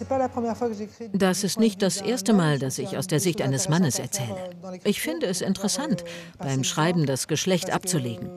Das 1.13 1.45
ist 1.45 1.59
nicht 1.59 1.83
das 1.83 2.01
erste 2.01 2.33
Mal, 2.33 2.59
dass 2.59 2.79
ich 2.79 2.97
aus 2.97 3.07
der 3.07 3.21
Sicht 3.21 3.41
eines 3.41 3.69
Mannes 3.69 3.99
erzähle. 3.99 4.51
Ich 4.85 5.01
finde 5.01 5.27
es 5.27 5.41
interessant, 5.41 6.05
beim 6.39 6.65
Schreiben 6.65 7.07
das 7.07 7.29
Geschlecht 7.29 7.71
abzulegen. 7.73 8.29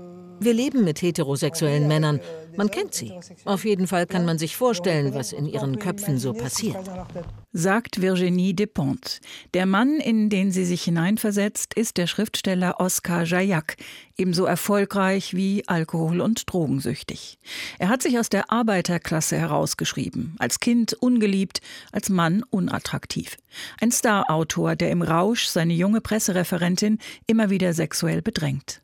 Wir 0.42 0.54
leben 0.54 0.86
mit 0.86 1.02
heterosexuellen 1.02 1.88
Männern. 1.88 2.22
Man 2.60 2.70
kennt 2.70 2.94
sie. 2.94 3.14
Auf 3.46 3.64
jeden 3.64 3.88
Fall 3.88 4.06
kann 4.06 4.26
man 4.26 4.38
sich 4.38 4.58
vorstellen, 4.58 5.14
was 5.14 5.32
in 5.32 5.46
ihren 5.46 5.80
Köpfen 5.80 6.18
so 6.18 6.34
passiert. 6.34 6.76
Sagt 7.54 8.02
Virginie 8.02 8.54
Despentes. 8.54 9.22
Der 9.54 9.66
Mann, 9.66 10.02
in 10.02 10.30
den 10.30 10.52
sie 10.52 10.66
sich 10.66 10.84
hineinversetzt, 10.84 11.74
ist 11.74 11.96
der 11.96 12.06
Schriftsteller 12.06 12.82
Oskar 12.82 13.24
Jayak, 13.24 13.78
ebenso 14.18 14.44
erfolgreich 14.44 15.34
wie 15.34 15.66
alkohol- 15.68 16.20
und 16.20 16.52
drogensüchtig. 16.52 17.40
Er 17.80 17.88
hat 17.88 18.04
sich 18.04 18.20
aus 18.20 18.28
der 18.28 18.52
Arbeiterklasse 18.52 19.38
herausgeschrieben, 19.38 20.36
als 20.40 20.60
Kind 20.60 20.94
ungeliebt, 20.94 21.62
als 21.94 22.10
Mann 22.10 22.44
unattraktiv. 22.50 23.38
Ein 23.80 23.92
Starautor, 23.92 24.76
der 24.76 24.92
im 24.92 25.02
Rausch 25.02 25.46
seine 25.46 25.74
junge 25.74 26.02
Pressereferentin 26.02 27.00
immer 27.26 27.50
wieder 27.50 27.74
sexuell 27.74 28.22
bedrängt. 28.22 28.82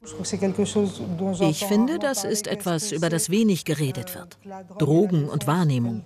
Ich 1.42 1.66
finde, 1.66 2.00
das 2.00 2.24
ist 2.24 2.48
etwas, 2.48 2.92
über 2.92 3.10
das 3.10 3.30
wenig 3.30 3.65
geredet 3.66 4.16
wird. 4.16 4.38
Drogen 4.80 5.28
und 5.28 5.48
Wahrnehmung. 5.48 6.04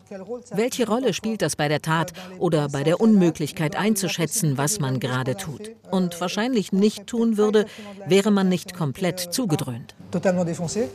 Welche 0.52 0.88
Rolle 0.88 1.14
spielt 1.14 1.42
das 1.42 1.56
bei 1.56 1.68
der 1.68 1.82
Tat 1.82 2.14
oder 2.40 2.70
bei 2.70 2.84
der 2.84 3.00
Unmöglichkeit 3.00 3.76
einzuschätzen, 3.76 4.58
was 4.58 4.80
man 4.80 5.00
gerade 5.00 5.36
tut? 5.36 5.72
Und 5.92 6.20
wahrscheinlich 6.22 6.72
nicht 6.72 7.08
tun 7.08 7.38
würde, 7.38 7.66
wäre 8.08 8.32
man 8.32 8.50
nicht 8.50 8.74
komplett 8.74 9.20
zugedröhnt. 9.20 9.96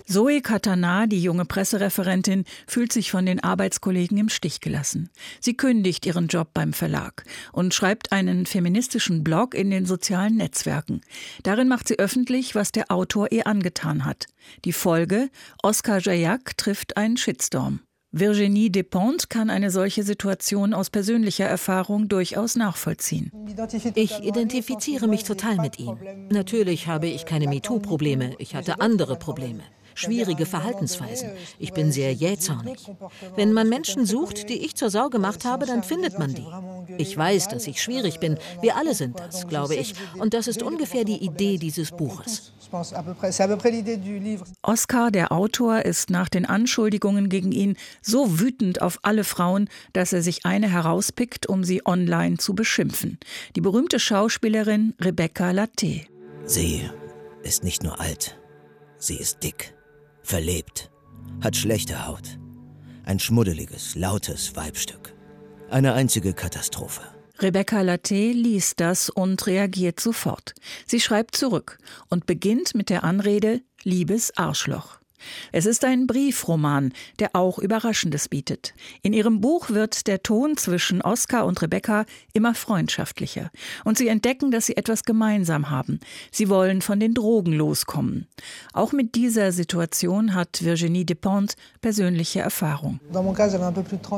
Zoe 0.07 0.41
Katana, 0.41 1.07
die 1.07 1.23
junge 1.23 1.45
Pressereferentin, 1.45 2.45
fühlt 2.67 2.93
sich 2.93 3.11
von 3.11 3.27
den 3.27 3.43
Arbeitskollegen 3.43 4.19
im 4.19 4.29
Stich 4.29 4.61
gelassen. 4.61 5.11
Sie 5.41 5.57
kündigt 5.57 6.07
ihren 6.07 6.27
Job 6.27 6.49
beim 6.53 6.73
Verlag 6.73 7.25
und 7.53 7.75
schreibt 7.75 8.13
einen 8.13 8.47
feministischen 8.47 9.23
Blog 9.23 9.55
in 9.55 9.71
den 9.71 9.87
sozialen 9.87 10.37
Netzwerken. 10.37 11.01
Darin 11.43 11.69
macht 11.69 11.89
sie 11.89 11.99
öffentlich, 11.99 12.55
was 12.55 12.73
der 12.73 12.91
Autor 12.91 13.31
ihr 13.31 13.47
angetan 13.47 14.05
hat. 14.05 14.27
Die 14.65 14.73
Folge: 14.73 15.31
Oskar 15.63 16.01
Jayak 16.01 16.44
trifft 16.57 16.97
einen 16.97 17.17
Shitstorm. 17.17 17.81
Virginie 18.13 18.71
Despentes 18.71 19.29
kann 19.29 19.51
eine 19.51 19.71
solche 19.71 20.05
Situation 20.05 20.73
aus 20.73 20.89
persönlicher 20.89 21.47
Erfahrung 21.47 22.09
durchaus 22.09 22.55
nachvollziehen. 22.55 23.33
Ich 23.97 24.21
identifiziere 24.21 25.09
mich 25.09 25.25
total 25.25 25.57
mit 25.57 25.81
ihm. 25.81 25.99
Natürlich 26.31 26.87
habe 26.87 27.09
ich 27.09 27.27
keine 27.27 27.49
MeToo-Probleme, 27.49 28.37
ich 28.39 28.55
hatte 28.55 28.81
andere 28.81 29.17
Probleme 29.17 29.65
schwierige 29.95 30.47
Verhaltensweisen. 30.47 31.31
Ich 31.59 31.73
bin 31.73 31.93
sehr 31.93 32.13
jähzornig. 32.13 32.91
Wenn 33.37 33.53
man 33.53 33.69
Menschen 33.69 34.07
sucht, 34.07 34.49
die 34.49 34.65
ich 34.65 34.75
zur 34.75 34.91
Sau 34.91 35.09
gemacht 35.09 35.45
habe, 35.45 35.67
dann 35.67 35.83
findet 35.83 36.19
man 36.19 36.35
die. 36.35 36.47
Ich 36.99 37.17
weiß, 37.17 37.49
dass 37.49 37.67
ich 37.67 37.83
schwierig 37.83 38.21
bin. 38.21 38.39
Wir 38.61 38.77
alle 38.77 38.95
sind 38.95 39.19
das, 39.19 39.47
glaube 39.47 39.75
ich. 39.75 39.95
Und 40.19 40.35
das 40.35 40.49
ist 40.49 40.63
ungefähr 40.63 41.05
die 41.05 41.25
Idee 41.25 41.59
dieses 41.59 41.91
Buches. 41.91 42.53
Oscar, 44.63 45.11
der 45.11 45.33
Autor, 45.33 45.83
ist 45.83 46.11
nach 46.11 46.29
den 46.29 46.45
Anschuldigungen 46.45 47.29
gegen 47.29 47.53
ihn 47.53 47.77
so 48.03 48.41
wütend 48.41 48.83
auf 48.83 48.99
alle 49.03 49.25
Frauen, 49.25 49.69
dass 49.93 50.13
er 50.13 50.23
sich 50.23 50.45
eine 50.45 50.69
herauspickt, 50.69 51.47
um 51.49 51.63
sie 51.65 51.87
online 51.87 52.39
zu 52.39 52.55
beschimpfen. 52.55 53.19
Die 53.55 53.61
berühmte 53.61 54.01
Schauspielerin 54.01 54.95
Rebecca 55.01 55.53
Latte. 55.53 56.03
Sie 56.47 56.89
ist 57.43 57.63
nicht 57.63 57.83
nur 57.83 58.01
alt, 58.01 58.37
sie 58.99 59.17
ist 59.17 59.43
dick 59.43 59.74
verlebt, 60.25 60.91
hat 61.41 61.57
schlechte 61.57 62.07
Haut. 62.07 62.39
Ein 63.05 63.19
schmuddeliges, 63.21 63.95
lautes 63.95 64.57
Weibstück. 64.57 65.15
Eine 65.71 65.93
einzige 65.93 66.33
Katastrophe. 66.33 67.03
Rebecca 67.39 67.83
Latte 67.83 68.15
liest 68.15 68.81
das 68.81 69.11
und 69.11 69.47
reagiert 69.47 70.01
sofort. 70.01 70.55
Sie 70.87 71.01
schreibt 71.01 71.37
zurück 71.37 71.79
und 72.09 72.27
beginnt 72.27 72.75
mit 72.75 72.91
der 72.91 73.05
Anrede 73.05 73.61
Liebes 73.83 74.37
Arschloch. 74.37 74.99
Es 75.53 75.67
ist 75.67 75.85
ein 75.85 76.07
Briefroman, 76.07 76.93
der 77.19 77.31
auch 77.35 77.59
Überraschendes 77.59 78.29
bietet. 78.29 78.75
In 79.03 79.13
ihrem 79.13 79.41
Buch 79.41 79.71
wird 79.71 80.07
der 80.07 80.23
Ton 80.23 80.57
zwischen 80.57 81.03
Oskar 81.03 81.47
und 81.47 81.61
Rebecca 81.63 82.05
immer 82.33 82.55
freundschaftlicher. 82.55 83.51
Und 83.85 83.99
sie 83.99 84.09
entdecken, 84.09 84.51
dass 84.51 84.67
sie 84.67 84.77
etwas 84.77 85.05
gemeinsam 85.05 85.71
haben. 85.71 86.01
Sie 86.31 86.49
wollen 86.49 86.83
von 86.83 87.01
den 87.01 87.15
Drogen 87.15 87.53
loskommen. 87.53 88.27
Auch 88.73 88.93
mit 88.93 89.15
dieser 89.15 89.53
Situation 89.53 90.35
hat 90.35 90.65
Virginie 90.65 91.05
Despentes 91.05 91.57
persönliche 91.81 92.41
Erfahrung. 92.41 93.01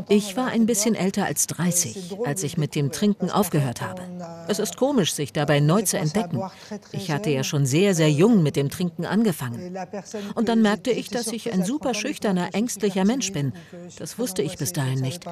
Ich 0.09 0.37
war 0.37 0.49
ein 0.49 0.67
bisschen 0.67 0.95
älter 0.95 1.25
als 1.25 1.47
30, 1.47 2.17
als 2.25 2.43
ich 2.43 2.57
mit 2.57 2.75
dem 2.75 2.93
Trinken 2.93 3.31
aufgehört 3.31 3.81
habe. 3.81 4.03
Es 4.49 4.59
ist 4.59 4.77
komisch, 4.77 5.15
sich 5.15 5.33
dabei 5.33 5.61
neu 5.61 5.83
zu 5.83 5.99
entdecken. 5.99 6.41
Ich 6.93 7.11
hatte 7.11 7.31
ja 7.31 7.45
schon 7.45 7.67
sehr, 7.67 7.95
sehr 7.95 8.11
jung 8.11 8.43
mit 8.43 8.57
dem 8.57 8.71
Trinken 8.71 9.05
angefangen. 9.05 9.77
Und 10.35 10.49
dann 10.49 10.63
merkte 10.63 10.91
ich, 10.97 11.09
dass 11.09 11.29
ich 11.29 11.53
ein 11.53 11.65
super 11.65 11.95
schüchterner, 11.95 12.55
ängstlicher 12.55 13.05
Mensch 13.05 13.33
bin. 13.33 13.53
Das 13.99 14.19
wusste 14.19 14.43
ich 14.43 14.57
bis 14.57 14.73
dahin 14.73 15.01
nicht. 15.01 15.25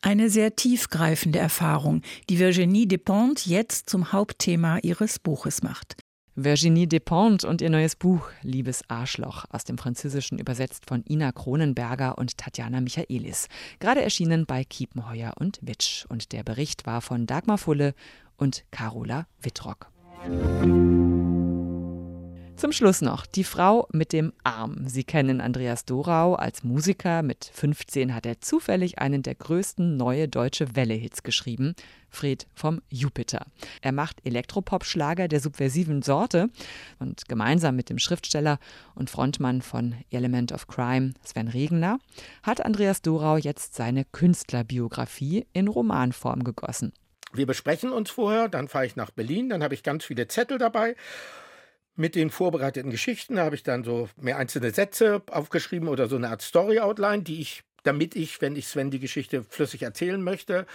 Eine 0.00 0.30
sehr 0.30 0.56
tiefgreifende 0.56 1.38
Erfahrung, 1.38 2.02
die 2.30 2.38
Virginie 2.38 2.86
Despentes 2.86 3.46
jetzt 3.46 3.90
zum 3.90 4.12
Hauptthema 4.12 4.78
ihres 4.78 5.18
Buches 5.18 5.62
macht. 5.62 5.96
Virginie 6.34 6.86
Despentes 6.86 7.44
und 7.44 7.60
ihr 7.60 7.68
neues 7.68 7.94
Buch 7.94 8.30
Liebes 8.40 8.82
Arschloch 8.88 9.44
aus 9.50 9.64
dem 9.64 9.76
Französischen 9.76 10.38
übersetzt 10.38 10.86
von 10.86 11.04
Ina 11.06 11.30
Kronenberger 11.30 12.16
und 12.16 12.38
Tatjana 12.38 12.80
Michaelis. 12.80 13.48
Gerade 13.80 14.00
erschienen 14.02 14.46
bei 14.46 14.64
Kiepenheuer 14.64 15.34
und 15.38 15.58
Witsch. 15.60 16.06
Und 16.08 16.32
der 16.32 16.42
Bericht 16.42 16.86
war 16.86 17.02
von 17.02 17.26
Dagmar 17.26 17.58
Fulle 17.58 17.94
und 18.38 18.64
Carola 18.70 19.26
Wittrock. 19.42 19.90
Zum 22.62 22.70
Schluss 22.70 23.00
noch 23.00 23.26
die 23.26 23.42
Frau 23.42 23.88
mit 23.90 24.12
dem 24.12 24.32
Arm. 24.44 24.86
Sie 24.86 25.02
kennen 25.02 25.40
Andreas 25.40 25.84
Dorau 25.84 26.36
als 26.36 26.62
Musiker. 26.62 27.22
Mit 27.22 27.50
15 27.52 28.14
hat 28.14 28.24
er 28.24 28.40
zufällig 28.40 29.00
einen 29.00 29.24
der 29.24 29.34
größten 29.34 29.96
neue 29.96 30.28
deutsche 30.28 30.76
Welle-Hits 30.76 31.24
geschrieben, 31.24 31.74
Fred 32.08 32.46
vom 32.54 32.80
Jupiter. 32.88 33.46
Er 33.80 33.90
macht 33.90 34.24
Elektropop-Schlager 34.24 35.26
der 35.26 35.40
subversiven 35.40 36.02
Sorte 36.02 36.50
und 37.00 37.28
gemeinsam 37.28 37.74
mit 37.74 37.90
dem 37.90 37.98
Schriftsteller 37.98 38.60
und 38.94 39.10
Frontmann 39.10 39.60
von 39.60 39.96
Element 40.12 40.52
of 40.52 40.68
Crime, 40.68 41.14
Sven 41.24 41.48
Regner, 41.48 41.98
hat 42.44 42.64
Andreas 42.64 43.02
Dorau 43.02 43.38
jetzt 43.38 43.74
seine 43.74 44.04
Künstlerbiografie 44.04 45.46
in 45.52 45.66
Romanform 45.66 46.44
gegossen. 46.44 46.92
Wir 47.32 47.46
besprechen 47.46 47.90
uns 47.90 48.12
vorher, 48.12 48.48
dann 48.48 48.68
fahre 48.68 48.86
ich 48.86 48.94
nach 48.94 49.10
Berlin, 49.10 49.48
dann 49.48 49.64
habe 49.64 49.74
ich 49.74 49.82
ganz 49.82 50.04
viele 50.04 50.28
Zettel 50.28 50.58
dabei 50.58 50.94
mit 51.94 52.14
den 52.14 52.30
vorbereiteten 52.30 52.90
Geschichten 52.90 53.38
habe 53.38 53.54
ich 53.54 53.62
dann 53.62 53.84
so 53.84 54.08
mehr 54.20 54.38
einzelne 54.38 54.70
Sätze 54.70 55.22
aufgeschrieben 55.30 55.88
oder 55.88 56.08
so 56.08 56.16
eine 56.16 56.30
Art 56.30 56.42
Story-Outline, 56.42 57.22
die 57.22 57.40
ich 57.40 57.62
damit 57.82 58.14
ich, 58.14 58.40
wenn 58.40 58.56
ich 58.56 58.68
Sven 58.68 58.90
die 58.90 59.00
Geschichte 59.00 59.42
flüssig 59.42 59.82
erzählen 59.82 60.22
möchte, 60.22 60.66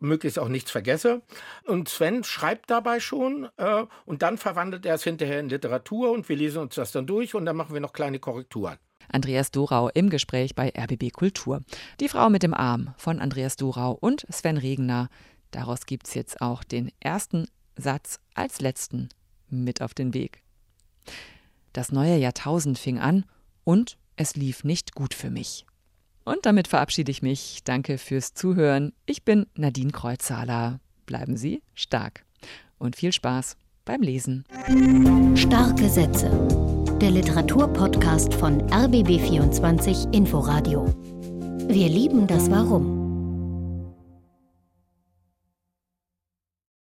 möglichst 0.00 0.38
auch 0.38 0.48
nichts 0.48 0.70
vergesse. 0.70 1.22
Und 1.64 1.88
Sven 1.88 2.24
schreibt 2.24 2.70
dabei 2.70 3.00
schon 3.00 3.48
äh, 3.56 3.84
und 4.04 4.22
dann 4.22 4.38
verwandelt 4.38 4.84
er 4.86 4.94
es 4.94 5.04
hinterher 5.04 5.40
in 5.40 5.48
Literatur 5.48 6.10
und 6.10 6.28
wir 6.28 6.36
lesen 6.36 6.62
uns 6.62 6.74
das 6.74 6.92
dann 6.92 7.06
durch 7.06 7.34
und 7.34 7.46
dann 7.46 7.56
machen 7.56 7.72
wir 7.72 7.80
noch 7.80 7.92
kleine 7.92 8.18
Korrekturen. 8.18 8.78
Andreas 9.08 9.52
Dorau 9.52 9.88
im 9.90 10.10
Gespräch 10.10 10.54
bei 10.56 10.72
RBB 10.76 11.12
Kultur. 11.12 11.62
Die 12.00 12.08
Frau 12.08 12.28
mit 12.28 12.42
dem 12.42 12.54
Arm 12.54 12.94
von 12.98 13.20
Andreas 13.20 13.56
Dorau 13.56 13.92
und 13.92 14.26
Sven 14.30 14.56
Regner. 14.56 15.08
Daraus 15.52 15.86
gibt 15.86 16.08
es 16.08 16.14
jetzt 16.14 16.40
auch 16.40 16.64
den 16.64 16.90
ersten 16.98 17.46
Satz 17.76 18.18
als 18.34 18.60
letzten 18.60 19.10
mit 19.48 19.80
auf 19.80 19.94
den 19.94 20.12
Weg. 20.12 20.42
Das 21.72 21.92
neue 21.92 22.16
Jahrtausend 22.16 22.78
fing 22.78 22.98
an 22.98 23.24
und 23.64 23.98
es 24.16 24.36
lief 24.36 24.64
nicht 24.64 24.94
gut 24.94 25.14
für 25.14 25.30
mich. 25.30 25.66
Und 26.24 26.46
damit 26.46 26.68
verabschiede 26.68 27.10
ich 27.10 27.22
mich. 27.22 27.60
Danke 27.64 27.98
fürs 27.98 28.34
Zuhören. 28.34 28.92
Ich 29.04 29.24
bin 29.24 29.46
Nadine 29.54 29.92
Kreuzhaler. 29.92 30.80
Bleiben 31.04 31.36
Sie 31.36 31.62
stark 31.74 32.24
und 32.78 32.96
viel 32.96 33.12
Spaß 33.12 33.56
beim 33.84 34.02
Lesen. 34.02 34.44
Starke 35.36 35.88
Sätze 35.88 36.30
der 37.00 37.10
Literaturpodcast 37.10 38.32
von 38.34 38.62
RBB24 38.70 40.14
Inforadio. 40.14 40.86
Wir 41.68 41.88
lieben 41.88 42.26
das 42.26 42.50
Warum. 42.50 42.95